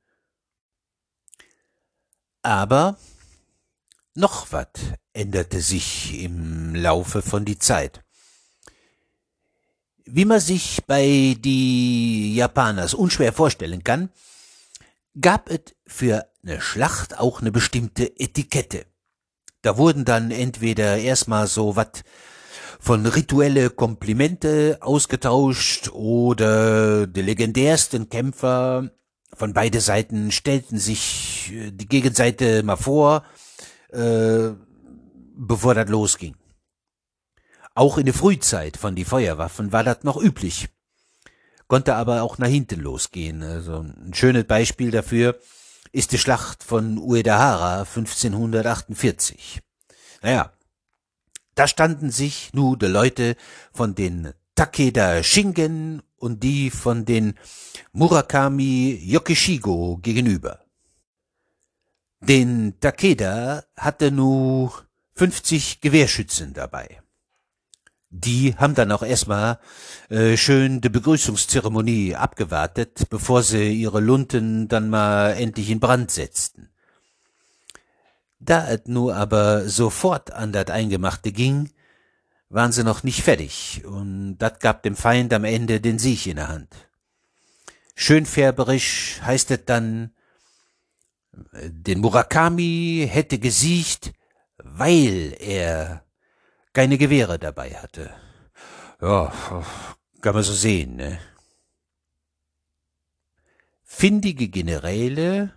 [2.42, 2.98] Aber
[4.14, 4.79] noch wat
[5.12, 8.05] änderte sich im Laufe von die Zeit.
[10.05, 14.11] Wie man sich bei die Japaners unschwer vorstellen kann,
[15.21, 18.87] gab es für eine Schlacht auch eine bestimmte Etikette.
[19.62, 22.03] Da wurden dann entweder erstmal so wat
[22.81, 28.91] von rituelle Komplimente ausgetauscht oder die legendärsten Kämpfer
[29.35, 33.25] von beide Seiten stellten sich äh, die Gegenseite mal vor,
[33.93, 34.51] äh,
[35.37, 36.35] bevor das losging.
[37.75, 40.69] Auch in der Frühzeit von die Feuerwaffen war das noch üblich,
[41.69, 43.43] konnte aber auch nach hinten losgehen.
[43.43, 45.39] Also ein schönes Beispiel dafür
[45.91, 49.61] ist die Schlacht von Uedahara 1548.
[50.21, 50.53] Naja,
[51.55, 53.37] da standen sich nu de Leute
[53.73, 57.39] von den Takeda Shingen und die von den
[57.93, 60.61] Murakami Yokishigo gegenüber.
[62.21, 64.71] Den Takeda hatte nu
[65.15, 67.02] 50 Gewehrschützen dabei
[68.12, 69.59] die haben dann auch erstmal
[70.11, 76.69] äh, schön die Begrüßungszeremonie abgewartet, bevor sie ihre Lunten dann mal endlich in Brand setzten.
[78.38, 81.71] Da es nur aber sofort an das Eingemachte ging,
[82.50, 86.37] waren sie noch nicht fertig, und das gab dem Feind am Ende den Sieg in
[86.37, 86.69] der Hand.
[87.94, 90.10] Schönfärberisch heißt es dann,
[91.52, 94.13] den Murakami hätte gesiegt,
[94.58, 96.04] weil er
[96.73, 98.14] keine Gewehre dabei hatte.
[99.00, 99.33] Ja,
[100.20, 101.18] kann man so sehen, ne?
[103.83, 105.52] Findige Generäle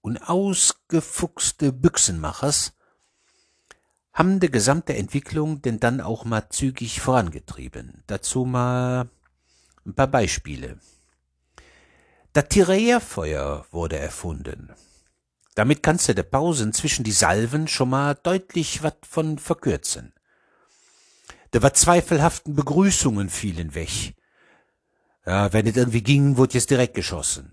[0.00, 2.72] und ausgefuchste Büchsenmachers
[4.12, 8.02] haben die gesamte Entwicklung denn dann auch mal zügig vorangetrieben.
[8.06, 9.08] Dazu mal
[9.84, 10.78] ein paar Beispiele.
[12.32, 14.72] Das Tiraillierfeuer wurde erfunden.
[15.54, 20.12] Damit kannst du de Pausen zwischen die Salven schon mal deutlich wat von verkürzen.
[21.52, 24.14] De wat zweifelhaften Begrüßungen fielen weg.
[25.26, 27.52] Ja, wenn es irgendwie ging, wurde jetzt direkt geschossen.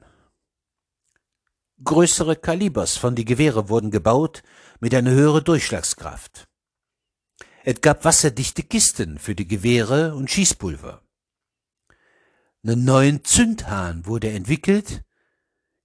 [1.83, 4.43] Größere Kalibers von die Gewehre wurden gebaut
[4.79, 6.47] mit einer höheren Durchschlagskraft.
[7.63, 11.01] Es gab wasserdichte Kisten für die Gewehre und Schießpulver.
[12.63, 15.03] Einen neuen Zündhahn wurde entwickelt,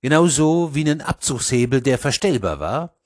[0.00, 2.96] genauso wie einen Abzugshebel, der verstellbar war,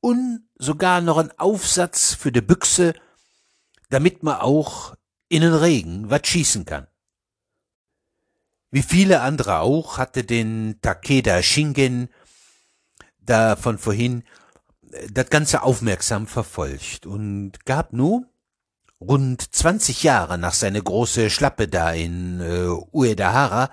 [0.00, 2.94] und sogar noch ein Aufsatz für die Büchse,
[3.90, 4.94] damit man auch
[5.28, 6.86] in den Regen was schießen kann.
[8.70, 12.08] Wie viele andere auch hatte den Takeda Shingen
[13.20, 14.22] da von vorhin
[14.92, 18.26] äh, das Ganze aufmerksam verfolgt und gab nun
[19.00, 23.70] rund 20 Jahre nach seiner große Schlappe da in äh, Uedahara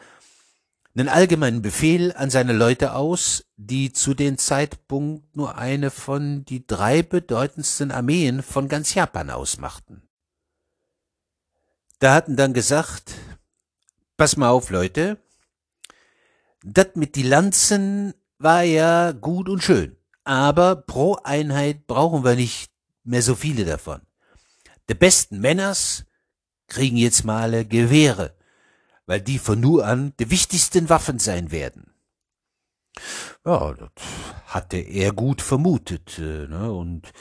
[0.96, 6.66] einen allgemeinen Befehl an seine Leute aus, die zu dem Zeitpunkt nur eine von die
[6.66, 10.07] drei bedeutendsten Armeen von ganz Japan ausmachten.
[12.00, 13.16] Da hatten dann gesagt,
[14.18, 15.18] pass mal auf, Leute,
[16.64, 22.72] dat mit die Lanzen war ja gut und schön, aber pro Einheit brauchen wir nicht
[23.04, 24.02] mehr so viele davon.
[24.90, 26.06] De besten Männers
[26.68, 28.36] kriegen jetzt mal Gewehre,
[29.08, 31.94] weil die von nur an die wichtigsten Waffen sein werden.
[33.44, 33.90] Ja, das
[34.46, 36.72] hatte er gut vermutet, äh, ne?
[36.72, 37.12] und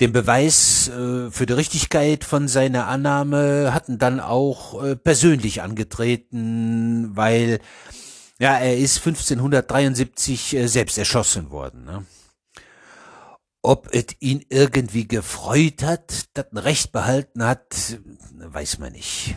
[0.00, 7.14] den Beweis äh, für die Richtigkeit von seiner Annahme hatten dann auch äh, persönlich angetreten,
[7.14, 7.60] weil
[8.38, 11.84] ja, er ist 1573 äh, selbst erschossen worden.
[11.84, 12.06] Ne?
[13.60, 17.98] Ob es ihn irgendwie gefreut hat, dass ein Recht behalten hat,
[18.32, 19.36] weiß man nicht.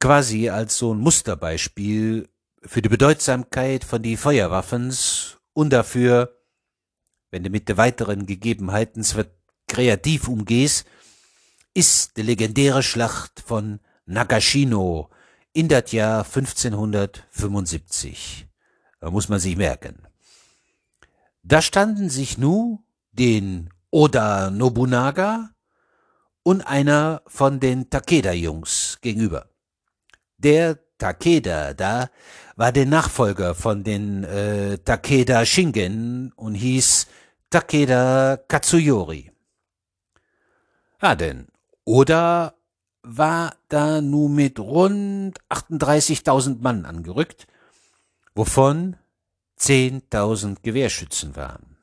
[0.00, 2.30] Quasi als so ein Musterbeispiel
[2.62, 6.34] für die Bedeutsamkeit von die Feuerwaffens und dafür,
[7.34, 9.04] wenn du mit den weiteren Gegebenheiten
[9.66, 10.86] kreativ umgehst,
[11.74, 15.10] ist die legendäre Schlacht von Nagashino
[15.52, 18.46] in das Jahr 1575.
[19.00, 19.96] Da muss man sich merken.
[21.42, 25.50] Da standen sich nu den Oda Nobunaga
[26.44, 29.48] und einer von den Takeda-Jungs gegenüber.
[30.38, 32.10] Der Takeda da
[32.54, 37.08] war der Nachfolger von den äh, Takeda Shingen und hieß
[37.50, 39.30] Takeda Katsuyori.
[41.00, 41.48] Ja, denn
[41.84, 42.54] Oda
[43.02, 47.46] war da nu mit rund 38.000 Mann angerückt,
[48.34, 48.96] wovon
[49.58, 51.76] 10.000 Gewehrschützen waren.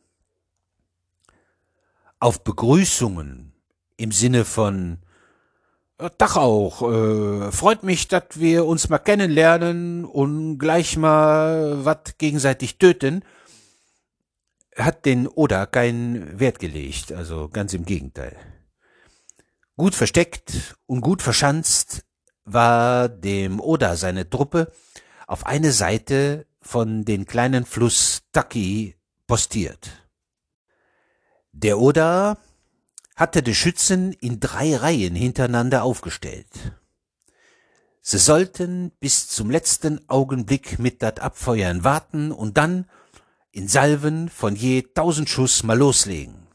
[2.19, 3.53] Auf Begrüßungen
[3.97, 4.99] im Sinne von
[6.17, 12.79] Dach auch, äh, freut mich, dass wir uns mal kennenlernen und gleich mal wat gegenseitig
[12.79, 13.23] töten,
[14.77, 18.35] hat den Oda keinen Wert gelegt, also ganz im Gegenteil.
[19.77, 22.05] Gut versteckt und gut verschanzt
[22.45, 24.71] war dem Oda seine Truppe
[25.27, 28.95] auf eine Seite von den kleinen Fluss Taki
[29.27, 29.89] postiert.
[31.51, 32.37] Der Oda
[33.15, 36.47] hatte die Schützen in drei Reihen hintereinander aufgestellt.
[38.01, 42.89] Sie sollten bis zum letzten Augenblick mit dat Abfeuern warten und dann
[43.51, 46.47] in Salven von je tausend Schuss mal loslegen.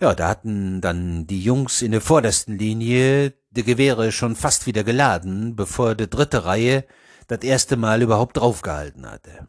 [0.00, 4.84] Ja, da hatten dann die Jungs in der vordersten Linie die Gewehre schon fast wieder
[4.84, 6.84] geladen, bevor die dritte Reihe
[7.26, 9.48] das erste Mal überhaupt draufgehalten hatte.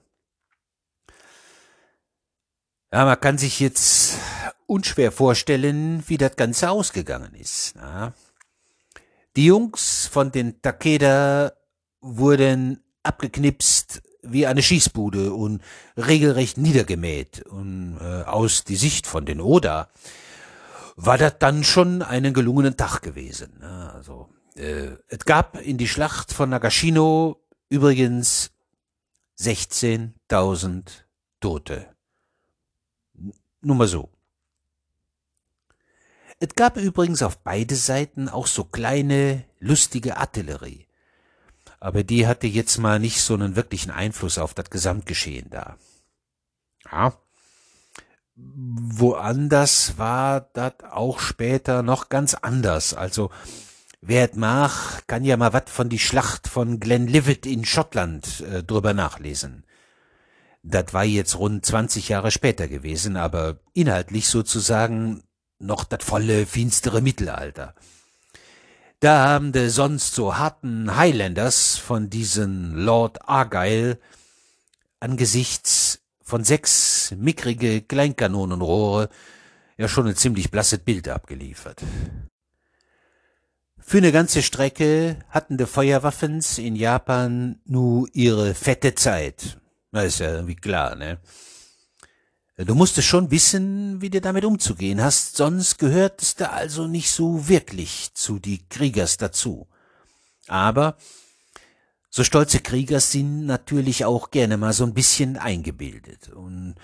[2.91, 4.17] Ja, man kann sich jetzt
[4.65, 7.75] unschwer vorstellen, wie das Ganze ausgegangen ist.
[7.75, 8.13] Na?
[9.37, 11.53] Die Jungs von den Takeda
[12.01, 15.61] wurden abgeknipst wie eine Schießbude und
[15.97, 17.41] regelrecht niedergemäht.
[17.43, 19.89] Und äh, aus die Sicht von den Oda
[20.95, 23.57] war das dann schon einen gelungenen Tag gewesen.
[23.59, 23.91] Ne?
[23.93, 27.37] Also, äh, es gab in die Schlacht von Nagashino
[27.69, 28.51] übrigens
[29.39, 30.83] 16.000
[31.39, 31.87] Tote.
[33.61, 34.09] Nur mal so.
[36.39, 40.87] Es gab übrigens auf beide Seiten auch so kleine, lustige Artillerie.
[41.81, 45.77] Aber die hatte jetzt mal nicht so einen wirklichen Einfluss auf das Gesamtgeschehen da.
[46.89, 47.13] Ja,
[48.35, 52.93] woanders war das auch später noch ganz anders.
[52.93, 53.29] Also
[54.01, 58.63] wer et mag, kann ja mal wat von die Schlacht von Glenlivet in Schottland äh,
[58.63, 59.65] drüber nachlesen.
[60.63, 65.23] Das war jetzt rund 20 Jahre später gewesen, aber inhaltlich sozusagen
[65.57, 67.73] noch das volle, finstere Mittelalter.
[69.01, 73.97] Da haben de sonst so harten Highlanders von diesen Lord Argyle
[74.99, 79.09] angesichts von sechs mickrige Kleinkanonenrohre
[79.79, 81.81] ja schon ein ziemlich blasses Bild abgeliefert.
[83.79, 89.57] Für ne ganze Strecke hatten de Feuerwaffens in Japan nu ihre fette Zeit.
[89.91, 91.17] Na, ist ja irgendwie klar, ne?
[92.57, 97.47] Du musstest schon wissen, wie du damit umzugehen hast, sonst gehörtest du also nicht so
[97.47, 99.67] wirklich zu die Kriegers dazu.
[100.47, 100.97] Aber
[102.09, 106.29] so stolze Kriegers sind natürlich auch gerne mal so ein bisschen eingebildet.
[106.29, 106.75] Und,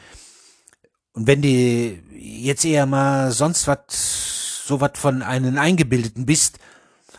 [1.11, 6.59] und wenn du jetzt eher mal sonst was, so was von einem Eingebildeten bist,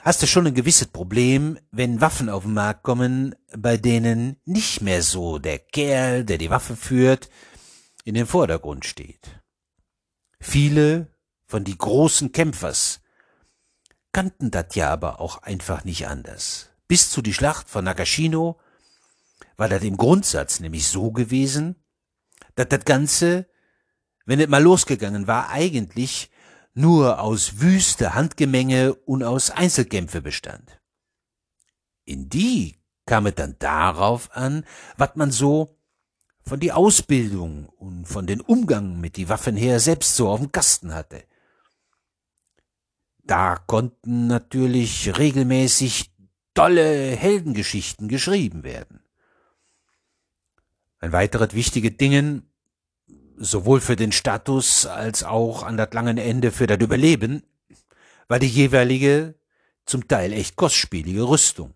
[0.03, 4.81] hast du schon ein gewisses Problem, wenn Waffen auf den Markt kommen, bei denen nicht
[4.81, 7.29] mehr so der Kerl, der die Waffe führt,
[8.09, 9.43] in den Vordergrund steht.
[10.41, 11.13] Viele
[11.45, 13.03] von die großen Kämpfers
[14.13, 16.71] kannten das ja aber auch einfach nicht anders.
[16.87, 18.59] Bis zu die Schlacht von Nagashino
[19.59, 21.77] war das im Grundsatz nämlich so gewesen,
[22.55, 23.47] dass das Ganze,
[24.25, 26.31] wenn es mal losgegangen war, eigentlich
[26.73, 30.81] nur aus wüste Handgemenge und aus Einzelkämpfe bestand.
[32.07, 34.65] In die kam es dann darauf an,
[34.97, 35.78] was man so
[36.49, 40.51] von die Ausbildung und von den Umgang mit die Waffen her selbst so auf dem
[40.51, 41.25] Kasten hatte.
[43.25, 46.11] Da konnten natürlich regelmäßig
[46.55, 49.01] tolle Heldengeschichten geschrieben werden.
[50.99, 52.51] Ein weiteres wichtiges Dingen,
[53.37, 57.43] sowohl für den Status als auch an das langen Ende für das Überleben,
[58.27, 59.35] war die jeweilige,
[59.87, 61.75] zum Teil echt kostspielige Rüstung.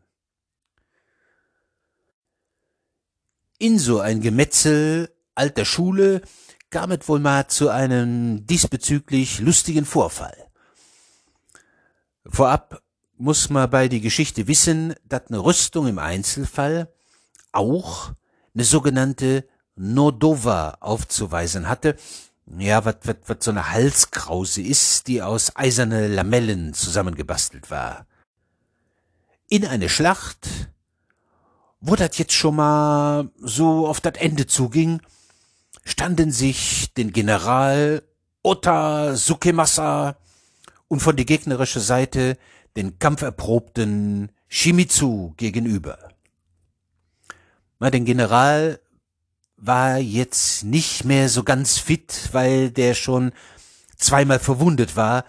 [3.62, 6.22] In so ein Gemetzel alter Schule
[6.70, 10.36] kam es wohl mal zu einem diesbezüglich lustigen Vorfall.
[12.26, 12.82] Vorab
[13.18, 16.92] muss man bei die Geschichte wissen, dass eine Rüstung im Einzelfall
[17.52, 18.10] auch
[18.52, 19.46] eine sogenannte
[19.76, 21.94] Nodova aufzuweisen hatte,
[22.58, 22.96] ja, was
[23.38, 28.08] so eine Halskrause ist, die aus eiserne Lamellen zusammengebastelt war.
[29.48, 30.48] In eine Schlacht
[31.82, 35.02] wo das jetzt schon mal so auf das Ende zuging,
[35.84, 38.02] standen sich den General
[38.44, 40.16] Ota Sukemasa
[40.86, 42.38] und von der gegnerischen Seite
[42.76, 45.98] den kampferprobten Shimizu gegenüber.
[47.80, 48.78] Na, den General
[49.56, 53.32] war jetzt nicht mehr so ganz fit, weil der schon
[53.96, 55.24] zweimal verwundet war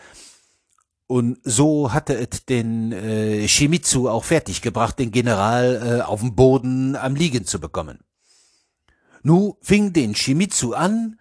[1.13, 6.95] und so hatte es den äh, Shimizu auch fertiggebracht, den General äh, auf dem Boden
[6.95, 7.99] am Liegen zu bekommen.
[9.21, 11.19] Nu fing den Shimizu an,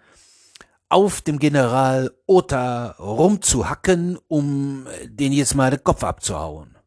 [0.89, 6.79] auf dem General Ota rumzuhacken, um den jetzt mal den Kopf abzuhauen.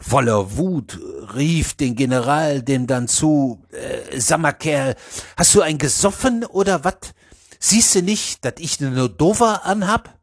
[0.00, 0.98] Voller Wut
[1.36, 4.96] rief den General dem dann zu, äh, Sammerkerl,
[5.36, 7.14] hast du ein gesoffen oder wat?
[7.60, 10.15] Siehst du nicht, dat ich ne Nodova anhab?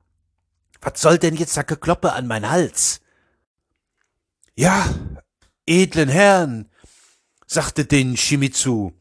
[0.84, 3.00] Was soll denn jetzt da Gekloppe an mein Hals?
[4.56, 4.94] Ja,
[5.66, 6.70] edlen Herrn,
[7.48, 8.94] sagte den Shimizu,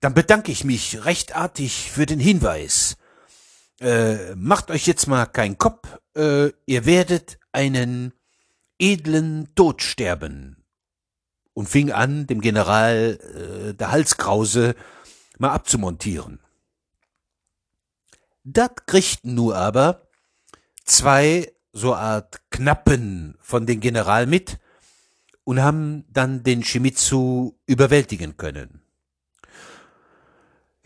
[0.00, 2.96] dann bedanke ich mich recht artig für den Hinweis.
[3.80, 5.86] Äh, macht euch jetzt mal keinen Kopf,
[6.16, 8.12] äh, ihr werdet einen
[8.78, 10.64] edlen Tod sterben.
[11.52, 14.74] Und fing an, dem General äh, der Halskrause
[15.38, 16.40] mal abzumontieren.
[18.42, 20.03] Dat kriegten nur aber
[20.84, 24.58] zwei so Art Knappen von den General mit
[25.42, 28.80] und haben dann den Shimizu überwältigen können.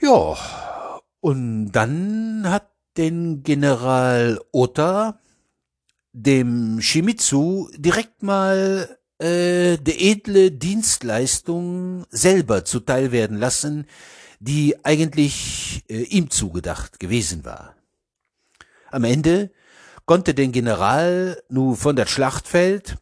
[0.00, 0.36] Ja,
[1.20, 5.20] und dann hat den General Ota
[6.12, 13.86] dem Shimizu direkt mal äh, de edle Dienstleistung selber zuteil werden lassen,
[14.40, 17.74] die eigentlich äh, ihm zugedacht gewesen war.
[18.90, 19.50] Am Ende
[20.08, 22.96] konnte den General nu von der Schlachtfeld,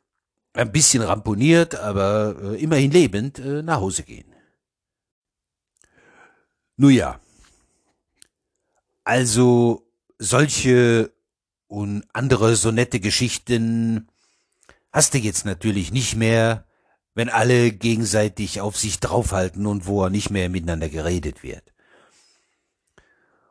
[0.55, 4.27] ein bisschen ramponiert, aber äh, immerhin lebend, äh, nach Hause gehen.
[6.77, 7.21] Nu ja.
[9.05, 9.87] Also
[10.19, 11.13] solche
[11.69, 14.09] und andere so nette Geschichten
[14.91, 16.67] hast du jetzt natürlich nicht mehr,
[17.15, 21.73] wenn alle gegenseitig auf sich draufhalten und wo nicht mehr miteinander geredet wird.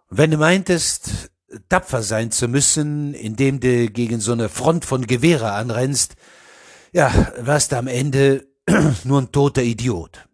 [0.10, 1.32] Und wenn du meintest,
[1.70, 6.16] tapfer sein zu müssen, indem du gegen so eine Front von Gewehre anrennst,
[6.92, 8.48] ja, warst du am Ende
[9.04, 10.28] nur ein toter Idiot.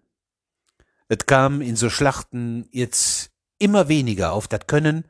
[1.07, 5.05] Es kam in so Schlachten jetzt immer weniger auf das Können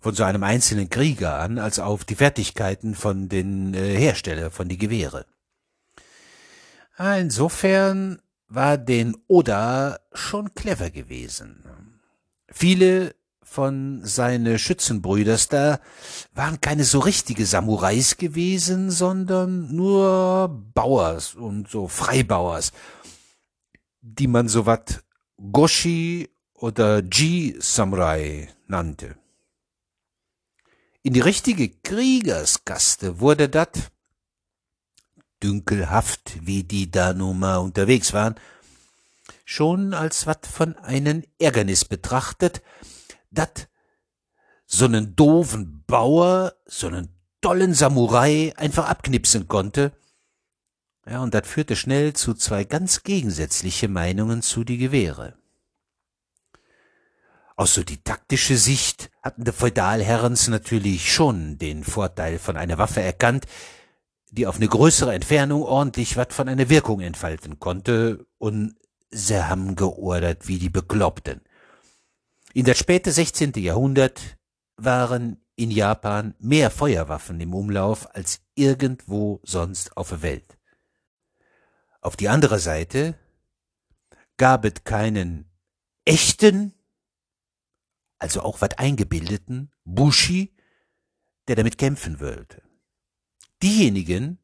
[0.00, 4.68] von so einem einzelnen Krieger an, als auf die Fertigkeiten von den äh, Hersteller von
[4.68, 5.26] die Gewehre.
[6.98, 11.64] Insofern war den Oda schon clever gewesen.
[12.50, 13.14] Viele
[13.48, 15.80] von seine Schützenbrüders da
[16.34, 22.72] waren keine so richtige Samurais gewesen, sondern nur Bauers und so Freibauers,
[24.00, 25.02] die man so wat
[25.52, 29.16] Goshi oder Ji-Samurai nannte.
[31.02, 33.90] In die richtige Kriegerskaste wurde dat,
[35.42, 38.34] dünkelhaft wie die da nun mal unterwegs waren,
[39.44, 42.62] schon als wat von einem Ärgernis betrachtet,
[43.30, 43.68] dat
[44.66, 47.08] so nen doofen Bauer, so nen
[47.40, 49.92] tollen Samurai einfach abknipsen konnte.
[51.06, 55.38] Ja, und dat führte schnell zu zwei ganz gegensätzliche Meinungen zu die Gewehre.
[57.56, 63.00] Aus so die taktische Sicht hatten die Feudalherrens natürlich schon den Vorteil von einer Waffe
[63.00, 63.46] erkannt,
[64.30, 68.76] die auf eine größere Entfernung ordentlich wat von einer Wirkung entfalten konnte, und
[69.10, 71.40] sie haben geordert wie die Bekloppten.
[72.58, 73.52] In das späte 16.
[73.58, 74.36] Jahrhundert
[74.76, 80.58] waren in Japan mehr Feuerwaffen im Umlauf als irgendwo sonst auf der Welt.
[82.00, 83.16] Auf die andere Seite
[84.38, 85.48] gab es keinen
[86.04, 86.74] echten,
[88.18, 90.52] also auch wat eingebildeten Bushi,
[91.46, 92.60] der damit kämpfen wollte.
[93.62, 94.40] Diejenigen,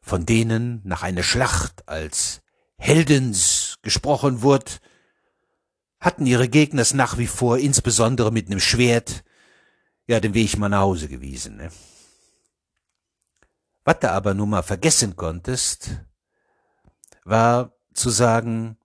[0.00, 2.40] von denen nach einer Schlacht als
[2.78, 4.72] Heldens gesprochen wurde,
[6.00, 9.24] hatten ihre Gegners nach wie vor, insbesondere mit nem Schwert,
[10.06, 11.56] ja, den Weg mal nach Hause gewiesen.
[11.56, 11.70] Ne?
[13.84, 15.90] Was du aber nun mal vergessen konntest,
[17.24, 18.76] war zu sagen,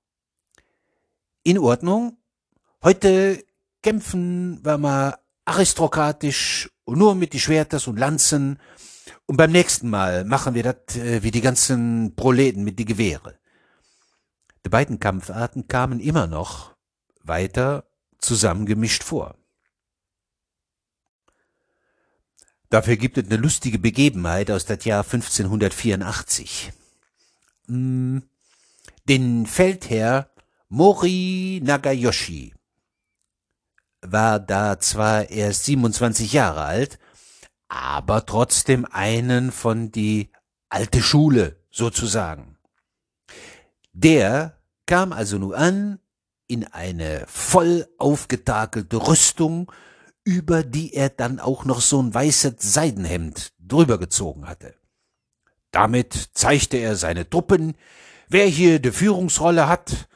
[1.44, 2.18] in Ordnung,
[2.84, 3.44] heute
[3.82, 8.60] kämpfen wir mal aristokratisch und nur mit die Schwerters und Lanzen
[9.26, 13.38] und beim nächsten Mal machen wir das äh, wie die ganzen Proleten mit die Gewehre.
[14.66, 16.73] Die beiden Kampfarten kamen immer noch
[17.24, 17.86] weiter
[18.20, 19.36] zusammengemischt vor.
[22.70, 26.74] Dafür gibt es eine lustige Begebenheit aus das Jahr 1584.
[27.68, 28.24] Hm,
[29.08, 30.30] den Feldherr
[30.70, 32.54] Mori Nagayoshi
[34.02, 37.00] war da zwar erst 27 Jahre alt,
[37.68, 40.32] aber trotzdem einen von die
[40.70, 42.58] alte Schule sozusagen.
[43.94, 44.58] Der
[44.88, 46.00] kam also nur an
[46.54, 49.72] in eine voll aufgetakelte Rüstung,
[50.24, 54.76] über die er dann auch noch so ein weißes Seidenhemd drüber gezogen hatte.
[55.72, 57.74] Damit zeigte er seine Truppen,
[58.30, 60.08] wer hier die Führungsrolle hat,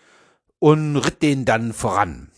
[0.60, 2.32] und ritt den dann voran.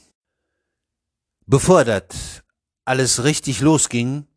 [1.45, 2.43] Bevor das
[2.85, 4.27] alles richtig losging,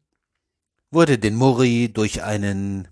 [0.91, 2.89] wurde den Mori durch einen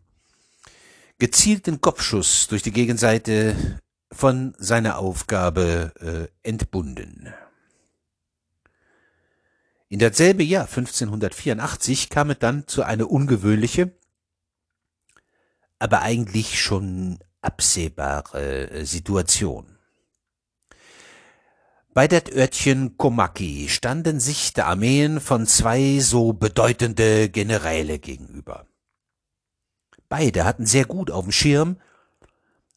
[1.18, 3.80] gezielten Kopfschuss durch die Gegenseite
[4.12, 7.32] von seiner Aufgabe äh, entbunden.
[9.88, 13.92] In dasselbe Jahr 1584 kam es dann zu einer ungewöhnliche,
[15.78, 19.78] aber eigentlich schon absehbare äh, Situation.
[21.92, 28.66] Bei dat Örtchen Komaki standen sich der Armeen von zwei so bedeutende Generäle gegenüber.
[30.08, 31.80] Beide hatten sehr gut auf dem Schirm,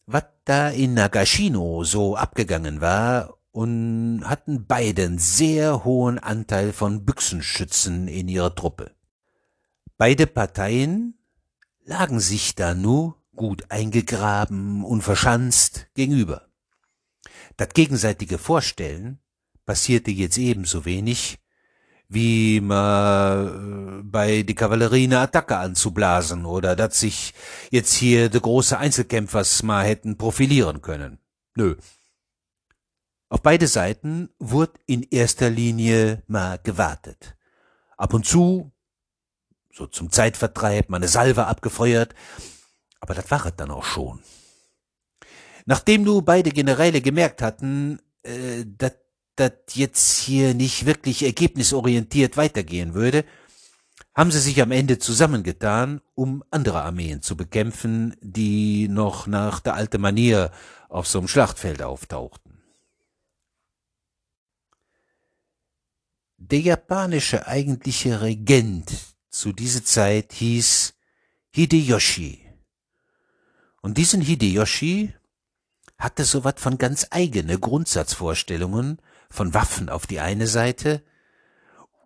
[0.06, 8.08] was da in Nagashino so abgegangen war und hatten beiden sehr hohen Anteil von Büchsenschützen
[8.08, 8.92] in ihrer Truppe.
[9.98, 11.18] Beide Parteien
[11.86, 16.48] lagen sich da nur gut eingegraben und verschanzt gegenüber.
[17.58, 19.20] Das gegenseitige Vorstellen
[19.66, 21.40] passierte jetzt ebenso wenig,
[22.14, 27.34] wie ma äh, bei die Kavallerie eine Attacke anzublasen oder dass sich
[27.72, 31.20] jetzt hier de große Einzelkämpfers mal hätten profilieren können.
[31.56, 31.76] Nö.
[33.30, 37.36] Auf beide Seiten wurde in erster Linie mal gewartet.
[37.98, 38.72] Ab und zu,
[39.72, 42.14] so zum Zeitvertreib, mal eine Salve abgefeuert,
[43.00, 44.22] aber das war es dann auch schon.
[45.66, 48.94] Nachdem nu beide Generäle gemerkt hatten, äh, dass
[49.36, 53.26] das jetzt hier nicht wirklich ergebnisorientiert weitergehen würde,
[54.16, 59.74] haben sie sich am Ende zusammengetan, um andere Armeen zu bekämpfen, die noch nach der
[59.74, 60.52] alten Manier
[60.88, 62.62] auf so einem Schlachtfeld auftauchten.
[66.38, 68.92] Der japanische eigentliche Regent
[69.30, 70.94] zu dieser Zeit hieß
[71.50, 72.48] Hideyoshi.
[73.82, 75.14] Und diesen Hideyoshi
[75.98, 79.00] hatte so wat von ganz eigene Grundsatzvorstellungen
[79.34, 81.02] von Waffen auf die eine Seite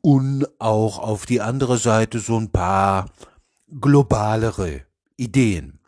[0.02, 3.12] und auch auf die andere Seite so ein paar
[3.68, 4.86] globalere
[5.18, 5.80] Ideen.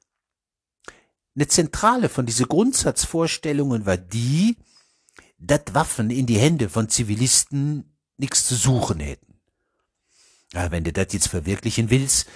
[1.36, 4.58] Eine Zentrale von diese Grundsatzvorstellungen war die,
[5.38, 9.40] dass Waffen in die Hände von Zivilisten nichts zu suchen hätten.
[10.52, 12.28] Ja, wenn du das jetzt verwirklichen willst,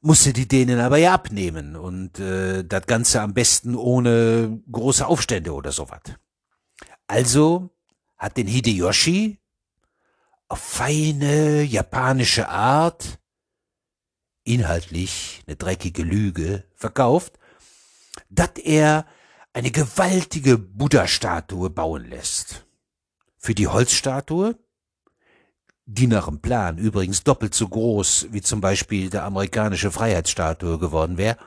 [0.00, 5.04] musst du die denen aber ja abnehmen und äh, das Ganze am besten ohne große
[5.04, 6.02] Aufstände oder sowas.
[7.08, 7.74] Also
[8.18, 9.38] hat den Hideyoshi
[10.48, 13.18] auf feine japanische Art
[14.44, 17.38] inhaltlich eine dreckige Lüge verkauft,
[18.30, 19.06] dass er
[19.52, 22.66] eine gewaltige Buddha-Statue bauen lässt.
[23.36, 24.58] Für die Holzstatue,
[25.84, 31.18] die nach dem Plan übrigens doppelt so groß wie zum Beispiel der amerikanische Freiheitsstatue geworden
[31.18, 31.38] wäre,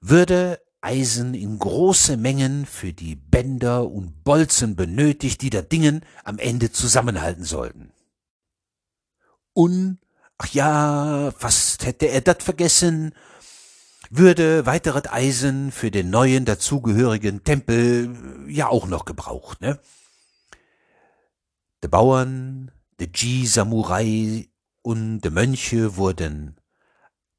[0.00, 6.38] würde Eisen in große Mengen für die Bänder und Bolzen benötigt, die der Dingen am
[6.38, 7.92] Ende zusammenhalten sollten.
[9.54, 9.98] Und,
[10.38, 13.12] ach ja, fast hätte er das vergessen,
[14.10, 19.78] würde weiteres Eisen für den neuen dazugehörigen Tempel ja auch noch gebraucht, ne?
[21.82, 22.70] De Bauern,
[23.00, 24.48] de Ji-Samurai
[24.82, 26.57] und de Mönche wurden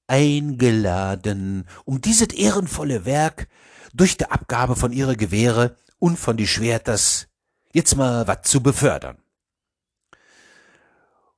[0.09, 3.47] eingeladen, um dieses ehrenvolle Werk
[3.93, 7.27] durch die Abgabe von ihrer Gewehre und von die Schwerters
[7.73, 9.17] jetzt mal wat zu befördern.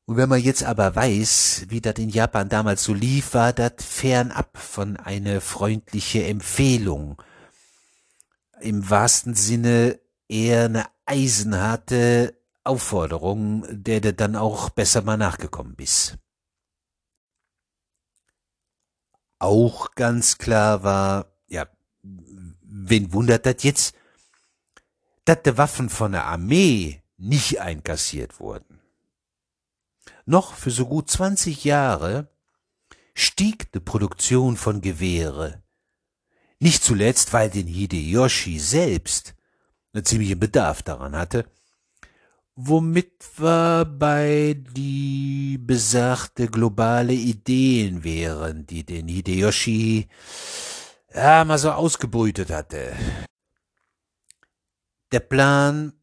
[0.06, 3.74] Und wenn man jetzt aber weiß, wie das in Japan damals so lief, war das
[3.80, 7.22] fernab von eine freundliche Empfehlung.
[8.60, 16.18] Im wahrsten Sinne eher eine eisenharte Aufforderung, der du dann auch besser mal nachgekommen bist.
[19.42, 21.68] Auch ganz klar war, ja,
[22.04, 23.96] wen wundert das jetzt,
[25.26, 28.80] dass die Waffen von der Armee nicht einkassiert wurden.
[30.26, 32.30] Noch für so gut 20 Jahre
[33.14, 35.64] stieg die Produktion von Gewehre.
[36.60, 39.34] Nicht zuletzt, weil den Hideyoshi selbst
[39.94, 41.50] einen ziemlichen Bedarf daran hatte
[42.56, 50.08] womit wir bei die besagte globale Ideen wären, die den Hideyoshi
[51.14, 52.94] ja mal so ausgebrütet hatte.
[55.12, 55.94] Der Plan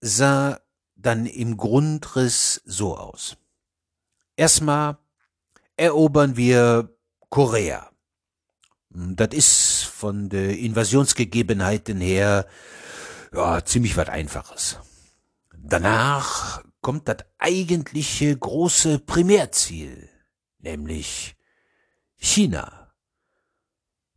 [0.00, 0.60] sah
[0.96, 3.36] dann im Grundriss so aus.
[4.36, 4.98] Erstmal
[5.76, 6.96] erobern wir
[7.28, 7.90] Korea.
[8.90, 12.46] Das ist von den Invasionsgegebenheiten her
[13.32, 14.78] ja, ziemlich was Einfaches.
[15.64, 20.08] Danach kommt das eigentliche große Primärziel,
[20.58, 21.36] nämlich
[22.16, 22.92] China.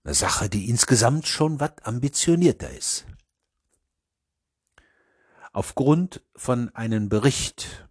[0.03, 3.05] Eine Sache, die insgesamt schon was ambitionierter ist.
[5.53, 7.87] Aufgrund von einem Bericht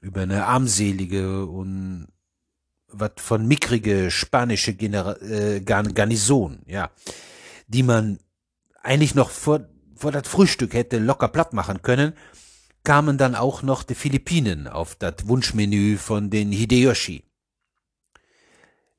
[0.00, 2.08] über eine armselige und
[2.88, 6.90] was von mickrige spanische Genera äh, Garnison, ja,
[7.66, 8.18] die man
[8.82, 9.66] eigentlich noch vor,
[9.96, 12.12] vor das Frühstück hätte locker platt machen können,
[12.84, 17.24] kamen dann auch noch die Philippinen auf das Wunschmenü von den Hideyoshi.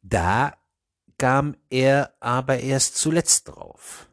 [0.01, 0.57] Da
[1.17, 4.07] kam er aber erst zuletzt drauf.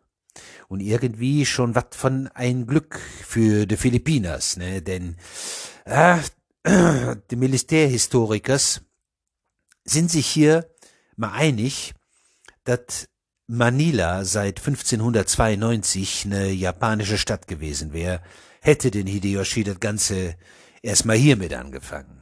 [0.69, 4.81] Und irgendwie schon wat von ein Glück für die Philippinas, ne?
[4.81, 5.17] Denn
[5.85, 6.19] äh,
[7.31, 8.81] die Militärhistorikers
[9.85, 10.71] sind sich hier
[11.17, 11.93] mal einig,
[12.65, 13.09] dass
[13.47, 18.23] Manila seit 1592 eine japanische Stadt gewesen wäre,
[18.63, 20.37] hätte denn Hideyoshi das Ganze
[20.83, 22.22] erstmal hiermit angefangen.